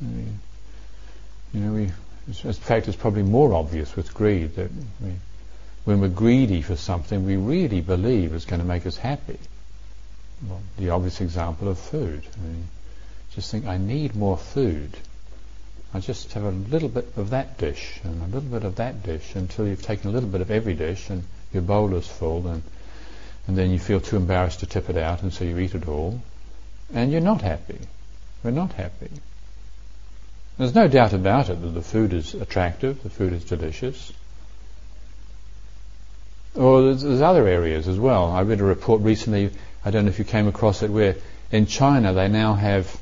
You 0.01 1.61
know, 1.61 1.73
we, 1.73 1.91
in 2.27 2.53
fact, 2.53 2.89
it's 2.89 2.97
probably 2.97 3.23
more 3.23 3.55
obvious 3.55 3.95
with 3.95 4.15
greed 4.15 4.57
that 4.57 4.71
we, 5.01 5.13
when 5.85 6.01
we're 6.01 6.09
greedy 6.09 6.63
for 6.63 6.77
something, 6.77 7.27
we 7.27 7.37
really 7.37 7.81
believe 7.81 8.33
it's 8.33 8.47
going 8.47 8.61
to 8.61 8.67
make 8.67 8.87
us 8.87 8.97
happy. 8.97 9.39
Well, 10.49 10.61
the 10.79 10.91
obvious 10.91 11.21
example 11.21 11.69
of 11.69 11.79
food. 11.79 12.23
I 12.37 12.47
mean, 12.47 12.69
just 13.35 13.51
think, 13.51 13.67
I 13.67 13.77
need 13.77 14.17
more 14.17 14.37
food. 14.37 14.97
I 15.93 16.01
just 16.01 16.33
have 16.33 16.45
a 16.45 16.51
little 16.51 16.89
bit 16.89 17.13
of 17.17 17.31
that 17.31 17.59
dish 17.59 18.01
and 18.03 18.21
a 18.23 18.27
little 18.27 18.49
bit 18.51 18.65
of 18.65 18.77
that 18.77 19.03
dish 19.03 19.35
until 19.35 19.67
you've 19.67 19.83
taken 19.83 20.11
a 20.11 20.13
little 20.13 20.29
bit 20.29 20.41
of 20.41 20.51
every 20.51 20.75
dish 20.75 21.09
and 21.09 21.23
your 21.55 21.63
bowl 21.63 21.95
is 21.95 22.07
full 22.07 22.47
and, 22.49 22.63
and 23.47 23.57
then 23.57 23.71
you 23.71 23.79
feel 23.79 24.01
too 24.01 24.17
embarrassed 24.17 24.61
to 24.61 24.67
tip 24.67 24.91
it 24.91 24.97
out 24.97 25.23
and 25.23 25.33
so 25.33 25.45
you 25.45 25.59
eat 25.59 25.75
it 25.75 25.89
all 25.89 26.21
and 26.93 27.11
you're 27.13 27.21
not 27.21 27.43
happy. 27.43 27.79
We're 28.43 28.51
not 28.51 28.73
happy. 28.73 29.11
There's 30.59 30.75
no 30.75 30.87
doubt 30.87 31.13
about 31.13 31.51
it 31.51 31.61
that 31.61 31.69
the 31.69 31.83
food 31.83 32.13
is 32.13 32.35
attractive, 32.35 33.03
the 33.03 33.11
food 33.11 33.33
is 33.33 33.45
delicious. 33.45 34.13
Or 36.55 36.83
there's, 36.83 37.03
there's 37.03 37.21
other 37.21 37.49
areas 37.49 37.89
as 37.89 37.99
well. 37.99 38.31
I 38.31 38.43
read 38.43 38.61
a 38.61 38.65
report 38.65 39.03
recently, 39.03 39.51
I 39.85 39.91
don't 39.91 40.05
know 40.05 40.11
if 40.11 40.21
you 40.21 40.25
came 40.25 40.47
across 40.47 40.83
it, 40.83 40.91
where 40.91 41.17
in 41.51 41.67
China 41.67 42.13
they 42.13 42.29
now 42.29 42.55
have, 42.55 43.01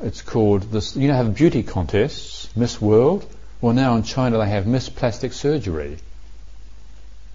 it's 0.00 0.22
called, 0.22 0.62
this, 0.70 0.96
you 0.96 1.08
know, 1.08 1.14
have 1.14 1.34
beauty 1.34 1.64
contests, 1.64 2.48
Miss 2.54 2.80
World. 2.80 3.26
Well, 3.60 3.72
now 3.72 3.96
in 3.96 4.04
China 4.04 4.38
they 4.38 4.48
have 4.48 4.66
Miss 4.66 4.88
Plastic 4.88 5.32
Surgery. 5.32 5.98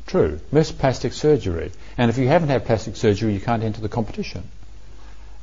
True. 0.07 0.39
Miss 0.51 0.71
plastic 0.71 1.13
surgery. 1.13 1.71
And 1.97 2.09
if 2.09 2.17
you 2.17 2.27
haven't 2.27 2.49
had 2.49 2.65
plastic 2.65 2.95
surgery, 2.95 3.33
you 3.33 3.39
can't 3.39 3.63
enter 3.63 3.81
the 3.81 3.89
competition. 3.89 4.43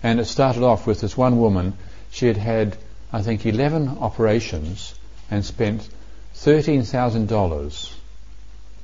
And 0.02 0.20
it 0.20 0.26
started 0.26 0.62
off 0.62 0.86
with 0.86 1.00
this 1.00 1.16
one 1.16 1.38
woman. 1.38 1.74
She 2.10 2.26
had 2.26 2.36
had, 2.36 2.76
I 3.12 3.22
think, 3.22 3.44
11 3.46 3.98
operations 4.00 4.94
and 5.30 5.44
spent 5.44 5.88
$13,000 6.36 7.92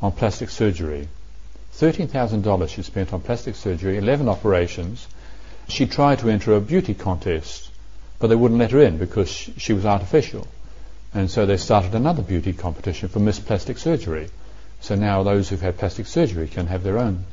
on 0.01 0.12
plastic 0.12 0.51
surgery. 0.51 1.09
$13,000 1.75 2.69
she 2.69 2.83
spent 2.83 3.12
on 3.12 3.21
plastic 3.21 3.55
surgery, 3.55 3.99
11 3.99 4.29
operations, 4.29 5.07
She 5.69 5.87
tried 5.87 6.21
to 6.21 6.31
enter 6.31 6.55
a 6.55 6.62
beauty 6.62 6.95
contest, 6.95 7.71
but 8.19 8.29
they 8.29 8.35
wouldn't 8.35 8.59
let 8.59 8.71
her 8.71 8.81
in 8.81 8.97
because 8.97 9.29
she 9.29 9.75
was 9.75 9.85
artificial. 9.85 10.49
And 11.12 11.31
so 11.31 11.45
they 11.45 11.59
started 11.59 11.95
another 11.95 12.23
beauty 12.23 12.55
competition 12.55 13.11
for 13.11 13.21
Miss 13.21 13.38
Plastic 13.38 13.77
Surgery. 13.77 14.31
So 14.81 14.95
now 14.95 15.23
those 15.23 15.49
who've 15.49 15.61
had 15.61 15.79
plastic 15.79 16.07
surgery 16.07 16.49
can 16.49 16.67
have 16.67 16.83
their 16.83 16.99
own 16.99 17.25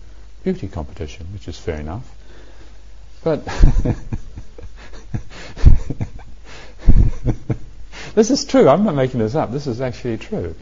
beauty 0.44 0.68
competition, 0.68 1.28
which 1.34 1.48
is 1.48 1.58
fair 1.58 1.80
enough. 1.80 2.10
But 3.24 3.44
this 8.16 8.30
is 8.30 8.46
true. 8.46 8.70
I'm 8.70 8.84
not 8.84 8.96
making 8.96 9.20
this 9.20 9.36
up. 9.36 9.52
This 9.52 9.68
is 9.68 9.82
actually 9.82 10.18
true. 10.18 10.56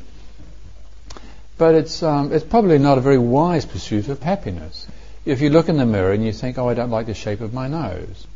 But 1.58 1.76
it's, 1.76 2.02
um, 2.04 2.32
it's 2.32 2.46
probably 2.46 2.80
not 2.80 2.98
a 2.98 3.02
very 3.02 3.18
wise 3.18 3.66
pursuit 3.66 4.08
of 4.10 4.24
happiness. 4.24 4.88
If 5.26 5.42
you 5.42 5.50
look 5.50 5.70
in 5.70 5.78
the 5.78 5.86
mirror 5.86 6.12
and 6.12 6.26
you 6.26 6.34
think, 6.34 6.58
oh, 6.58 6.68
I 6.70 6.74
don't 6.74 6.90
like 6.90 7.06
the 7.06 7.14
shape 7.14 7.42
of 7.42 7.54
my 7.54 7.68
nose. 7.68 8.28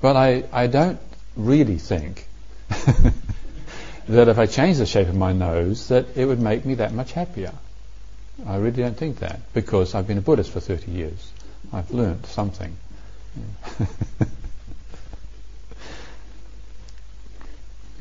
But 0.00 0.16
I, 0.16 0.44
I 0.52 0.66
don't 0.66 1.00
really 1.36 1.78
think 1.78 2.26
that 4.08 4.28
if 4.28 4.38
I 4.38 4.46
change 4.46 4.78
the 4.78 4.86
shape 4.86 5.08
of 5.08 5.16
my 5.16 5.32
nose, 5.32 5.88
that 5.88 6.16
it 6.16 6.24
would 6.24 6.40
make 6.40 6.64
me 6.64 6.74
that 6.74 6.92
much 6.92 7.12
happier. 7.12 7.52
I 8.46 8.56
really 8.56 8.82
don't 8.82 8.96
think 8.96 9.18
that 9.18 9.40
because 9.52 9.94
I've 9.94 10.06
been 10.06 10.18
a 10.18 10.22
Buddhist 10.22 10.50
for 10.50 10.60
30 10.60 10.90
years. 10.90 11.32
I've 11.72 11.90
learnt 11.90 12.26
something. 12.26 12.76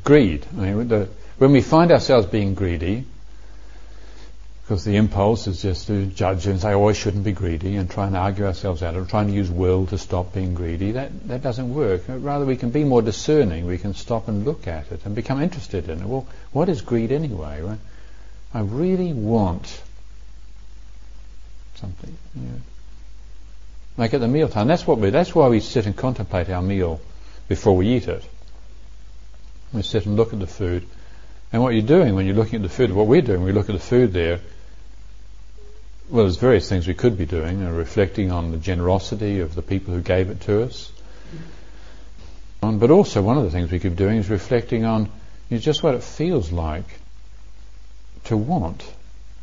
Greed. 0.03 0.45
I 0.57 0.61
mean, 0.71 0.87
the, 0.87 1.09
when 1.37 1.51
we 1.51 1.61
find 1.61 1.91
ourselves 1.91 2.27
being 2.27 2.53
greedy, 2.53 3.03
because 4.63 4.83
the 4.83 4.95
impulse 4.95 5.47
is 5.47 5.61
just 5.61 5.87
to 5.87 6.05
judge 6.05 6.45
and 6.47 6.59
say, 6.59 6.73
oh, 6.73 6.87
I 6.87 6.93
shouldn't 6.93 7.23
be 7.23 7.31
greedy 7.31 7.75
and 7.77 7.89
try 7.89 8.07
and 8.07 8.15
argue 8.15 8.45
ourselves 8.45 8.83
out 8.83 8.95
of 8.95 9.09
trying 9.09 9.27
to 9.27 9.33
use 9.33 9.49
will 9.49 9.85
to 9.87 9.97
stop 9.97 10.33
being 10.33 10.55
greedy. 10.55 10.91
That, 10.91 11.27
that 11.27 11.41
doesn't 11.41 11.73
work. 11.73 12.03
Rather, 12.07 12.45
we 12.45 12.57
can 12.57 12.69
be 12.69 12.83
more 12.83 13.01
discerning. 13.01 13.65
We 13.65 13.77
can 13.77 13.93
stop 13.93 14.27
and 14.27 14.45
look 14.45 14.67
at 14.67 14.91
it 14.91 15.05
and 15.05 15.15
become 15.15 15.41
interested 15.41 15.89
in 15.89 16.01
it. 16.01 16.05
Well, 16.05 16.27
what 16.51 16.69
is 16.69 16.81
greed 16.81 17.11
anyway? 17.11 17.77
I 18.53 18.59
really 18.59 19.13
want 19.13 19.81
something. 21.79 22.17
Yeah. 22.35 22.59
Like 23.97 24.13
at 24.13 24.21
the 24.21 24.27
mealtime. 24.27 24.67
That's 24.67 24.85
what 24.85 24.99
we. 24.99 25.09
That's 25.09 25.33
why 25.33 25.47
we 25.47 25.59
sit 25.59 25.85
and 25.85 25.95
contemplate 25.95 26.49
our 26.49 26.61
meal 26.61 26.99
before 27.47 27.75
we 27.75 27.87
eat 27.95 28.07
it. 28.07 28.23
We 29.73 29.81
sit 29.81 30.05
and 30.05 30.15
look 30.15 30.33
at 30.33 30.39
the 30.39 30.47
food. 30.47 30.87
And 31.51 31.61
what 31.61 31.73
you're 31.73 31.81
doing 31.81 32.15
when 32.15 32.25
you're 32.25 32.35
looking 32.35 32.57
at 32.57 32.61
the 32.61 32.69
food, 32.69 32.91
what 32.91 33.07
we're 33.07 33.21
doing, 33.21 33.43
we 33.43 33.51
look 33.51 33.69
at 33.69 33.73
the 33.73 33.81
food 33.81 34.13
there, 34.13 34.39
well, 36.09 36.23
there's 36.23 36.37
various 36.37 36.69
things 36.69 36.87
we 36.87 36.93
could 36.93 37.17
be 37.17 37.25
doing, 37.25 37.63
uh, 37.63 37.71
reflecting 37.71 38.31
on 38.31 38.51
the 38.51 38.57
generosity 38.57 39.39
of 39.39 39.55
the 39.55 39.61
people 39.61 39.93
who 39.93 40.01
gave 40.01 40.29
it 40.29 40.41
to 40.41 40.63
us. 40.63 40.91
Um, 42.63 42.79
but 42.79 42.91
also, 42.91 43.21
one 43.21 43.37
of 43.37 43.43
the 43.43 43.51
things 43.51 43.71
we 43.71 43.79
could 43.79 43.91
be 43.91 44.03
doing 44.03 44.17
is 44.17 44.29
reflecting 44.29 44.85
on 44.85 45.05
you 45.49 45.57
know, 45.57 45.59
just 45.59 45.83
what 45.83 45.95
it 45.95 46.03
feels 46.03 46.51
like 46.51 46.99
to 48.25 48.37
want 48.37 48.83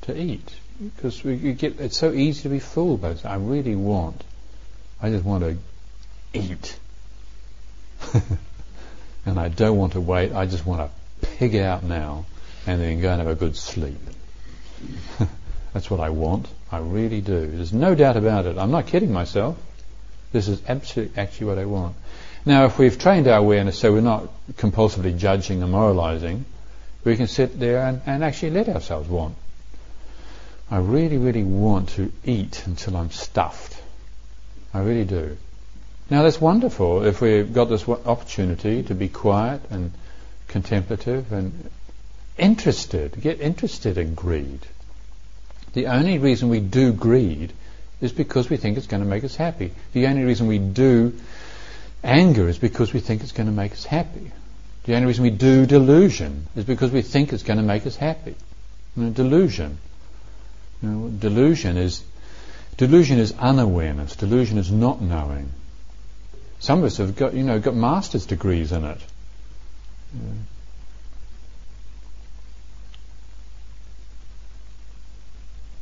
to 0.02 0.18
eat. 0.18 0.54
Because 0.82 1.20
it's 1.24 1.96
so 1.96 2.12
easy 2.12 2.42
to 2.42 2.48
be 2.48 2.58
fooled 2.58 3.00
by 3.00 3.10
this. 3.10 3.24
I 3.24 3.36
really 3.36 3.76
want. 3.76 4.22
I 5.00 5.10
just 5.10 5.24
want 5.24 5.44
to 5.44 5.56
eat. 6.32 6.78
and 9.26 9.38
I 9.38 9.48
don't 9.48 9.76
want 9.76 9.92
to 9.92 10.00
wait. 10.00 10.32
I 10.32 10.46
just 10.46 10.66
want 10.66 10.90
to 10.90 11.26
pig 11.26 11.56
out 11.56 11.82
now 11.84 12.26
and 12.66 12.80
then 12.80 13.00
go 13.00 13.10
and 13.10 13.20
have 13.20 13.30
a 13.30 13.34
good 13.34 13.56
sleep. 13.56 13.98
That's 15.72 15.90
what 15.90 16.00
I 16.00 16.10
want. 16.10 16.48
I 16.70 16.78
really 16.78 17.20
do. 17.20 17.46
There's 17.46 17.72
no 17.72 17.94
doubt 17.94 18.16
about 18.16 18.46
it. 18.46 18.58
I'm 18.58 18.70
not 18.70 18.86
kidding 18.86 19.12
myself. 19.12 19.56
This 20.32 20.48
is 20.48 20.60
absolutely 20.68 21.16
actually 21.16 21.46
what 21.46 21.58
I 21.58 21.64
want. 21.66 21.96
Now, 22.46 22.66
if 22.66 22.78
we've 22.78 22.98
trained 22.98 23.28
our 23.28 23.38
awareness 23.38 23.78
so 23.78 23.92
we're 23.92 24.00
not 24.00 24.28
compulsively 24.54 25.16
judging 25.16 25.62
and 25.62 25.72
moralizing, 25.72 26.44
we 27.04 27.16
can 27.16 27.26
sit 27.26 27.58
there 27.58 27.86
and, 27.86 28.02
and 28.06 28.24
actually 28.24 28.50
let 28.50 28.68
ourselves 28.68 29.08
want. 29.08 29.36
I 30.70 30.78
really, 30.78 31.18
really 31.18 31.44
want 31.44 31.90
to 31.90 32.12
eat 32.24 32.66
until 32.66 32.96
I'm 32.96 33.10
stuffed. 33.10 33.80
I 34.72 34.80
really 34.80 35.04
do. 35.04 35.36
Now 36.10 36.22
that's 36.22 36.40
wonderful 36.40 37.04
if 37.04 37.20
we've 37.20 37.52
got 37.52 37.66
this 37.66 37.88
opportunity 37.88 38.82
to 38.84 38.94
be 38.94 39.08
quiet 39.08 39.62
and 39.70 39.92
contemplative 40.48 41.32
and 41.32 41.70
interested, 42.36 43.20
get 43.20 43.40
interested 43.40 43.98
in 43.98 44.14
greed. 44.14 44.60
The 45.72 45.86
only 45.86 46.18
reason 46.18 46.48
we 46.48 46.60
do 46.60 46.92
greed 46.92 47.52
is 48.00 48.12
because 48.12 48.50
we 48.50 48.56
think 48.56 48.76
it's 48.76 48.86
going 48.86 49.02
to 49.02 49.08
make 49.08 49.24
us 49.24 49.36
happy. 49.36 49.72
The 49.92 50.06
only 50.06 50.24
reason 50.24 50.46
we 50.46 50.58
do 50.58 51.14
anger 52.02 52.48
is 52.48 52.58
because 52.58 52.92
we 52.92 53.00
think 53.00 53.22
it's 53.22 53.32
going 53.32 53.46
to 53.46 53.52
make 53.52 53.72
us 53.72 53.84
happy. 53.84 54.30
The 54.84 54.94
only 54.94 55.06
reason 55.06 55.22
we 55.24 55.30
do 55.30 55.64
delusion 55.66 56.46
is 56.54 56.64
because 56.64 56.92
we 56.92 57.02
think 57.02 57.32
it's 57.32 57.42
going 57.42 57.56
to 57.56 57.62
make 57.62 57.86
us 57.86 57.96
happy. 57.96 58.34
You 58.96 59.04
know, 59.04 59.10
delusion. 59.10 59.78
You 60.82 60.88
know, 60.88 61.08
delusion 61.08 61.76
is 61.76 62.02
delusion 62.76 63.18
is 63.18 63.32
unawareness. 63.38 64.16
Delusion 64.16 64.58
is 64.58 64.70
not 64.70 65.00
knowing. 65.00 65.50
Some 66.60 66.80
of 66.80 66.84
us 66.84 66.96
have 66.98 67.16
got 67.16 67.34
you 67.34 67.42
know 67.42 67.58
got 67.60 67.74
master's 67.74 68.26
degrees 68.26 68.72
in 68.72 68.84
it. 68.84 69.00
Know. 70.14 70.32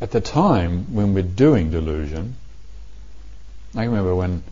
at 0.02 0.10
the 0.10 0.20
time 0.20 0.92
when 0.92 1.14
we're 1.14 1.22
doing 1.22 1.70
delusion, 1.70 2.34
I 3.76 3.84
remember 3.84 4.16
when 4.16 4.42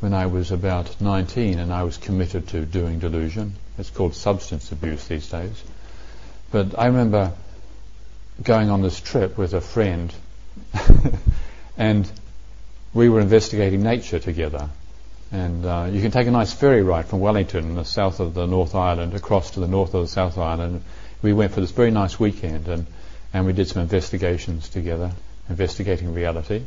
when 0.00 0.12
I 0.12 0.26
was 0.26 0.50
about 0.50 1.00
19 1.00 1.58
and 1.58 1.72
I 1.72 1.84
was 1.84 1.96
committed 1.96 2.48
to 2.48 2.66
doing 2.66 2.98
delusion. 2.98 3.54
It's 3.78 3.90
called 3.90 4.14
substance 4.14 4.72
abuse 4.72 5.06
these 5.06 5.28
days. 5.28 5.62
But 6.50 6.76
I 6.76 6.86
remember 6.86 7.32
going 8.42 8.70
on 8.70 8.82
this 8.82 9.00
trip 9.00 9.36
with 9.36 9.54
a 9.54 9.60
friend 9.60 10.12
and 11.76 12.10
we 12.94 13.08
were 13.08 13.20
investigating 13.20 13.82
nature 13.82 14.18
together. 14.18 14.68
And 15.30 15.64
uh, 15.64 15.88
you 15.90 16.00
can 16.00 16.10
take 16.10 16.26
a 16.26 16.30
nice 16.30 16.52
ferry 16.52 16.82
ride 16.82 17.06
from 17.06 17.20
Wellington, 17.20 17.64
in 17.64 17.74
the 17.74 17.84
south 17.84 18.20
of 18.20 18.34
the 18.34 18.46
North 18.46 18.74
Island, 18.74 19.14
across 19.14 19.52
to 19.52 19.60
the 19.60 19.68
north 19.68 19.92
of 19.92 20.02
the 20.02 20.08
South 20.08 20.38
Island. 20.38 20.82
We 21.20 21.32
went 21.32 21.52
for 21.52 21.60
this 21.60 21.70
very 21.70 21.90
nice 21.90 22.18
weekend 22.18 22.68
and 22.68 22.86
and 23.32 23.46
we 23.46 23.52
did 23.52 23.68
some 23.68 23.82
investigations 23.82 24.68
together, 24.68 25.12
investigating 25.48 26.14
reality 26.14 26.62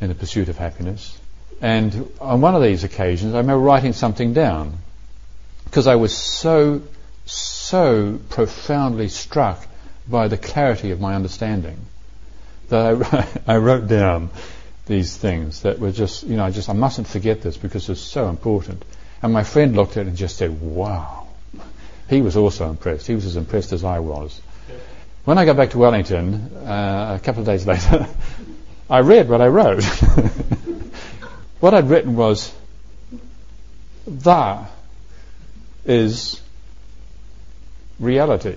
in 0.00 0.08
the 0.08 0.14
pursuit 0.14 0.48
of 0.48 0.56
happiness. 0.56 1.18
And 1.60 2.12
on 2.20 2.40
one 2.40 2.54
of 2.54 2.62
these 2.62 2.84
occasions, 2.84 3.34
I 3.34 3.38
remember 3.38 3.64
writing 3.64 3.92
something 3.92 4.32
down 4.32 4.78
because 5.64 5.86
I 5.86 5.96
was 5.96 6.16
so, 6.16 6.82
so 7.24 8.20
profoundly 8.28 9.08
struck 9.08 9.66
by 10.08 10.28
the 10.28 10.36
clarity 10.36 10.90
of 10.90 11.00
my 11.00 11.14
understanding 11.14 11.78
that 12.68 13.02
I, 13.12 13.28
I 13.54 13.56
wrote 13.56 13.88
down 13.88 14.30
these 14.86 15.16
things 15.16 15.62
that 15.62 15.78
were 15.78 15.92
just, 15.92 16.24
you 16.24 16.36
know, 16.36 16.44
I 16.44 16.50
just, 16.50 16.68
I 16.68 16.74
mustn't 16.74 17.06
forget 17.06 17.40
this 17.42 17.56
because 17.56 17.88
it's 17.88 18.00
so 18.00 18.28
important. 18.28 18.84
And 19.22 19.32
my 19.32 19.42
friend 19.42 19.74
looked 19.74 19.96
at 19.96 20.06
it 20.06 20.08
and 20.08 20.16
just 20.16 20.36
said, 20.36 20.60
wow. 20.60 21.26
He 22.08 22.20
was 22.20 22.36
also 22.36 22.68
impressed. 22.68 23.06
He 23.06 23.14
was 23.14 23.24
as 23.24 23.36
impressed 23.36 23.72
as 23.72 23.82
I 23.82 24.00
was. 24.00 24.40
When 25.24 25.38
I 25.38 25.46
got 25.46 25.56
back 25.56 25.70
to 25.70 25.78
Wellington, 25.78 26.34
uh, 26.66 27.18
a 27.18 27.24
couple 27.24 27.40
of 27.40 27.46
days 27.46 27.66
later, 27.72 28.06
I 28.90 29.00
read 29.00 29.28
what 29.30 29.40
I 29.40 29.48
wrote. 29.48 29.82
what 31.60 31.72
I'd 31.72 31.88
written 31.88 32.16
was, 32.16 32.54
that 34.06 34.70
is 35.86 36.42
reality. 37.98 38.56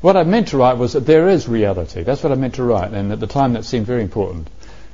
what 0.00 0.16
I 0.16 0.22
meant 0.24 0.48
to 0.48 0.56
write 0.58 0.78
was 0.78 0.94
that 0.94 1.06
there 1.06 1.28
is 1.28 1.48
reality. 1.48 2.02
That's 2.02 2.22
what 2.22 2.32
I 2.32 2.34
meant 2.34 2.54
to 2.56 2.62
write, 2.62 2.92
and 2.92 3.12
at 3.12 3.20
the 3.20 3.26
time 3.26 3.52
that 3.54 3.64
seemed 3.64 3.86
very 3.86 4.02
important. 4.02 4.48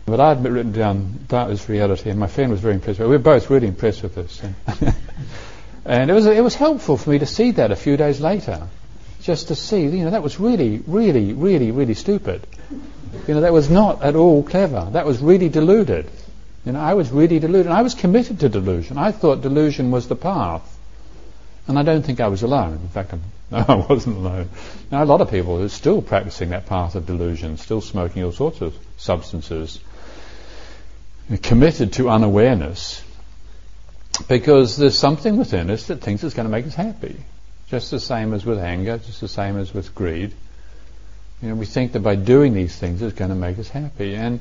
But 0.06 0.20
I 0.20 0.28
had 0.30 0.44
written 0.44 0.72
down 0.72 1.20
that 1.28 1.50
is 1.50 1.68
reality, 1.68 2.10
and 2.10 2.20
my 2.20 2.26
friend 2.26 2.50
was 2.50 2.60
very 2.60 2.74
impressed. 2.74 3.00
We 3.00 3.06
were 3.06 3.18
both 3.18 3.48
really 3.50 3.68
impressed 3.68 4.02
with 4.02 4.14
this. 4.14 4.42
And 5.84 6.10
it 6.10 6.14
was, 6.14 6.26
it 6.26 6.42
was 6.42 6.54
helpful 6.54 6.96
for 6.96 7.10
me 7.10 7.18
to 7.18 7.26
see 7.26 7.50
that 7.52 7.70
a 7.70 7.76
few 7.76 7.96
days 7.96 8.20
later. 8.20 8.68
Just 9.22 9.48
to 9.48 9.54
see, 9.54 9.82
you 9.82 10.04
know, 10.04 10.10
that 10.10 10.22
was 10.22 10.40
really, 10.40 10.82
really, 10.86 11.32
really, 11.32 11.70
really 11.70 11.94
stupid. 11.94 12.46
You 13.28 13.34
know, 13.34 13.40
that 13.42 13.52
was 13.52 13.70
not 13.70 14.02
at 14.02 14.16
all 14.16 14.42
clever. 14.42 14.88
That 14.92 15.06
was 15.06 15.20
really 15.20 15.48
deluded. 15.48 16.10
You 16.64 16.72
know, 16.72 16.80
I 16.80 16.94
was 16.94 17.10
really 17.10 17.38
deluded. 17.38 17.70
I 17.70 17.82
was 17.82 17.94
committed 17.94 18.40
to 18.40 18.48
delusion. 18.48 18.96
I 18.96 19.12
thought 19.12 19.42
delusion 19.42 19.90
was 19.90 20.08
the 20.08 20.16
path. 20.16 20.70
And 21.66 21.78
I 21.78 21.82
don't 21.82 22.02
think 22.04 22.20
I 22.20 22.28
was 22.28 22.42
alone. 22.42 22.74
In 22.74 22.88
fact, 22.88 23.14
no, 23.50 23.64
I 23.68 23.74
wasn't 23.74 24.16
alone. 24.16 24.50
Now, 24.90 25.02
a 25.02 25.06
lot 25.06 25.20
of 25.20 25.30
people 25.30 25.62
are 25.62 25.68
still 25.68 26.02
practicing 26.02 26.50
that 26.50 26.66
path 26.66 26.94
of 26.94 27.06
delusion, 27.06 27.56
still 27.58 27.80
smoking 27.80 28.22
all 28.24 28.32
sorts 28.32 28.60
of 28.60 28.74
substances, 28.96 29.80
committed 31.42 31.94
to 31.94 32.10
unawareness, 32.10 33.02
because 34.28 34.76
there's 34.76 34.98
something 34.98 35.36
within 35.36 35.70
us 35.70 35.86
that 35.86 36.00
thinks 36.00 36.22
it's 36.22 36.34
going 36.34 36.46
to 36.46 36.52
make 36.52 36.66
us 36.66 36.74
happy. 36.74 37.16
Just 37.68 37.90
the 37.90 38.00
same 38.00 38.34
as 38.34 38.44
with 38.44 38.58
anger, 38.58 38.98
just 38.98 39.20
the 39.20 39.28
same 39.28 39.58
as 39.58 39.72
with 39.72 39.94
greed. 39.94 40.32
You 41.42 41.48
know, 41.48 41.54
we 41.54 41.66
think 41.66 41.92
that 41.92 42.00
by 42.00 42.14
doing 42.14 42.54
these 42.54 42.76
things 42.76 43.02
it's 43.02 43.14
going 43.14 43.30
to 43.30 43.34
make 43.34 43.58
us 43.58 43.68
happy, 43.68 44.14
and 44.14 44.40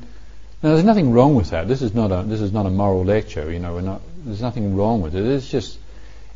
now, 0.64 0.70
there's 0.70 0.84
nothing 0.84 1.12
wrong 1.12 1.34
with 1.34 1.50
that. 1.50 1.68
This 1.68 1.82
is 1.82 1.92
not 1.92 2.10
a 2.10 2.22
this 2.26 2.40
is 2.40 2.50
not 2.50 2.64
a 2.64 2.70
moral 2.70 3.04
lecture. 3.04 3.52
You 3.52 3.58
know, 3.58 3.74
we're 3.74 3.82
not. 3.82 4.00
There's 4.24 4.40
nothing 4.40 4.74
wrong 4.74 5.02
with 5.02 5.14
it. 5.14 5.22
It's 5.22 5.50
just 5.50 5.78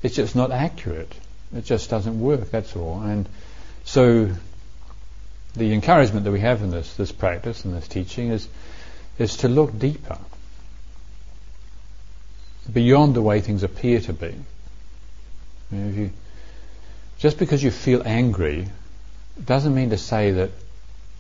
it's 0.03 0.15
just 0.15 0.37
not 0.37 0.51
accurate. 0.51 1.11
It 1.57 1.65
just 1.65 1.89
doesn't 1.89 2.21
work. 2.21 2.51
That's 2.51 2.77
all. 2.77 3.01
And 3.01 3.27
so, 3.87 4.31
the 5.57 5.73
encouragement 5.73 6.25
that 6.25 6.31
we 6.31 6.41
have 6.41 6.61
in 6.61 6.71
this 6.71 6.93
this 6.97 7.11
practice 7.11 7.65
and 7.65 7.75
this 7.75 7.89
teaching 7.89 8.29
is 8.29 8.47
is 9.19 9.39
to 9.39 9.49
look 9.49 9.79
deeper, 9.79 10.19
beyond 12.71 13.15
the 13.15 13.23
way 13.23 13.41
things 13.41 13.63
appear 13.63 13.99
to 13.99 14.13
be. 14.13 14.35
You 15.73 16.11
just 17.19 17.39
because 17.39 17.63
you 17.63 17.71
feel 17.71 18.03
angry 18.05 18.69
doesn't 19.43 19.75
mean 19.75 19.89
to 19.89 19.97
say 19.97 20.33
that 20.33 20.51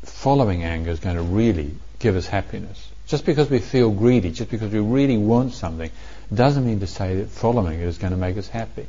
following 0.02 0.62
anger 0.62 0.90
is 0.90 1.00
going 1.00 1.16
to 1.16 1.22
really 1.22 1.74
give 2.00 2.14
us 2.14 2.26
happiness. 2.26 2.90
Just 3.08 3.24
because 3.24 3.48
we 3.48 3.58
feel 3.58 3.90
greedy, 3.90 4.30
just 4.30 4.50
because 4.50 4.70
we 4.70 4.80
really 4.80 5.16
want 5.16 5.54
something, 5.54 5.90
doesn't 6.32 6.66
mean 6.66 6.80
to 6.80 6.86
say 6.86 7.16
that 7.16 7.30
following 7.30 7.80
it 7.80 7.84
is 7.84 7.96
going 7.96 8.10
to 8.10 8.18
make 8.18 8.36
us 8.36 8.48
happy. 8.48 8.86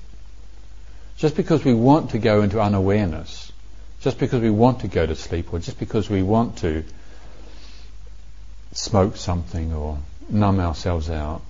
Just 1.17 1.37
because 1.37 1.63
we 1.63 1.73
want 1.73 2.11
to 2.11 2.19
go 2.19 2.41
into 2.41 2.59
unawareness, 2.59 3.51
just 4.01 4.19
because 4.19 4.41
we 4.41 4.49
want 4.49 4.81
to 4.81 4.89
go 4.89 5.05
to 5.05 5.15
sleep, 5.15 5.53
or 5.53 5.59
just 5.59 5.79
because 5.79 6.09
we 6.09 6.21
want 6.21 6.57
to 6.57 6.83
smoke 8.73 9.15
something 9.15 9.73
or 9.73 9.97
numb 10.29 10.59
ourselves 10.59 11.09
out, 11.09 11.41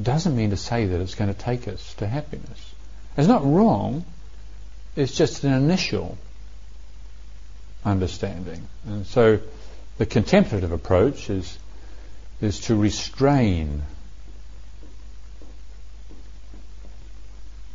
doesn't 0.00 0.36
mean 0.36 0.50
to 0.50 0.56
say 0.56 0.86
that 0.86 1.00
it's 1.00 1.16
going 1.16 1.32
to 1.32 1.38
take 1.38 1.66
us 1.66 1.94
to 1.94 2.06
happiness. 2.06 2.74
It's 3.16 3.28
not 3.28 3.44
wrong, 3.44 4.04
it's 4.94 5.16
just 5.16 5.42
an 5.42 5.52
initial 5.52 6.18
understanding. 7.84 8.66
And 8.86 9.06
so 9.06 9.40
the 9.98 10.06
contemplative 10.06 10.72
approach 10.72 11.30
is 11.30 11.58
is 12.40 12.60
to 12.60 12.76
restrain 12.76 13.82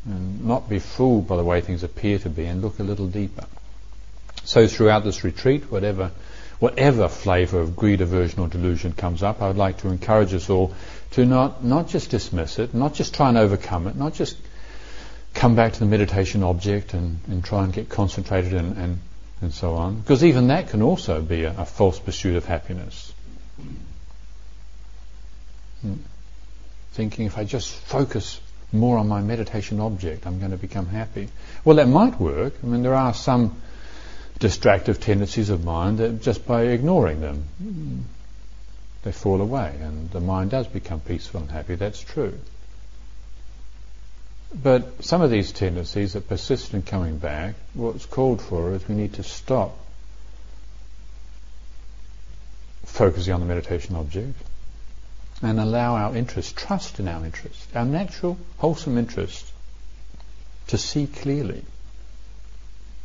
and 0.05 0.45
not 0.45 0.69
be 0.69 0.79
fooled 0.79 1.27
by 1.27 1.37
the 1.37 1.43
way 1.43 1.61
things 1.61 1.83
appear 1.83 2.19
to 2.19 2.29
be 2.29 2.45
and 2.45 2.61
look 2.61 2.79
a 2.79 2.83
little 2.83 3.07
deeper. 3.07 3.45
So 4.43 4.67
throughout 4.67 5.03
this 5.03 5.23
retreat, 5.23 5.71
whatever 5.71 6.11
whatever 6.59 7.07
flavour 7.07 7.61
of 7.61 7.75
greed, 7.75 8.01
aversion 8.01 8.39
or 8.39 8.47
delusion 8.47 8.93
comes 8.93 9.23
up, 9.23 9.41
I 9.41 9.47
would 9.47 9.57
like 9.57 9.77
to 9.79 9.87
encourage 9.87 10.33
us 10.33 10.49
all 10.49 10.73
to 11.11 11.25
not, 11.25 11.63
not 11.63 11.87
just 11.87 12.09
dismiss 12.09 12.59
it, 12.59 12.73
not 12.73 12.93
just 12.93 13.15
try 13.15 13.29
and 13.29 13.37
overcome 13.37 13.87
it, 13.87 13.95
not 13.95 14.13
just 14.13 14.37
come 15.33 15.55
back 15.55 15.73
to 15.73 15.79
the 15.79 15.85
meditation 15.85 16.43
object 16.43 16.93
and, 16.93 17.19
and 17.27 17.43
try 17.43 17.63
and 17.63 17.71
get 17.71 17.87
concentrated 17.87 18.53
and, 18.53 18.77
and, 18.77 18.99
and 19.41 19.53
so 19.53 19.75
on. 19.75 20.01
Because 20.01 20.23
even 20.23 20.47
that 20.47 20.69
can 20.69 20.81
also 20.81 21.21
be 21.21 21.45
a, 21.45 21.61
a 21.61 21.65
false 21.65 21.97
pursuit 21.97 22.35
of 22.35 22.45
happiness. 22.45 23.13
Thinking 26.91 27.25
if 27.25 27.37
I 27.37 27.43
just 27.43 27.71
focus 27.71 28.39
more 28.71 28.97
on 28.97 29.07
my 29.07 29.21
meditation 29.21 29.79
object, 29.79 30.27
I'm 30.27 30.39
going 30.39 30.51
to 30.51 30.57
become 30.57 30.85
happy. 30.85 31.29
Well, 31.63 31.77
that 31.77 31.87
might 31.87 32.19
work. 32.19 32.53
I 32.63 32.67
mean, 32.67 32.83
there 32.83 32.95
are 32.95 33.13
some 33.13 33.61
distractive 34.39 34.99
tendencies 34.99 35.49
of 35.49 35.63
mind 35.63 35.99
that 35.99 36.21
just 36.21 36.45
by 36.45 36.63
ignoring 36.63 37.21
them, 37.21 38.05
they 39.03 39.11
fall 39.11 39.41
away 39.41 39.75
and 39.81 40.09
the 40.11 40.19
mind 40.19 40.51
does 40.51 40.67
become 40.67 40.99
peaceful 40.99 41.41
and 41.41 41.51
happy. 41.51 41.75
That's 41.75 41.99
true. 41.99 42.37
But 44.53 45.03
some 45.03 45.21
of 45.21 45.29
these 45.29 45.51
tendencies 45.51 46.13
that 46.13 46.27
persist 46.27 46.73
in 46.73 46.81
coming 46.81 47.17
back, 47.17 47.55
what's 47.73 48.05
called 48.05 48.41
for 48.41 48.73
is 48.73 48.87
we 48.87 48.95
need 48.95 49.13
to 49.13 49.23
stop 49.23 49.77
focusing 52.85 53.33
on 53.33 53.39
the 53.39 53.45
meditation 53.45 53.95
object 53.95 54.35
and 55.41 55.59
allow 55.59 55.95
our 55.95 56.15
interest, 56.15 56.57
trust 56.57 56.99
in 56.99 57.07
our 57.07 57.23
interest, 57.23 57.67
our 57.75 57.85
natural, 57.85 58.37
wholesome 58.57 58.97
interest, 58.97 59.45
to 60.67 60.77
see 60.77 61.07
clearly, 61.07 61.63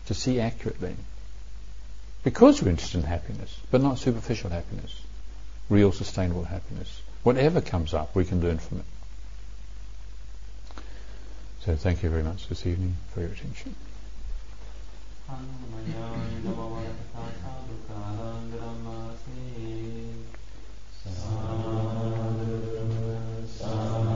to 0.06 0.14
see 0.14 0.40
accurately. 0.40 0.96
Because 2.24 2.62
we're 2.62 2.70
interested 2.70 2.98
in 2.98 3.06
happiness, 3.06 3.56
but 3.70 3.82
not 3.82 3.98
superficial 3.98 4.50
happiness, 4.50 5.00
real 5.68 5.92
sustainable 5.92 6.44
happiness. 6.44 7.02
Whatever 7.22 7.60
comes 7.60 7.94
up, 7.94 8.14
we 8.14 8.24
can 8.24 8.40
learn 8.40 8.58
from 8.58 8.78
it. 8.78 8.84
So 11.64 11.76
thank 11.76 12.02
you 12.02 12.10
very 12.10 12.22
much 12.22 12.48
this 12.48 12.66
evening 12.66 12.96
for 13.12 13.20
your 13.20 13.30
attention. 13.30 13.74
Sādhu, 21.04 22.14
sādhu. 23.58 24.13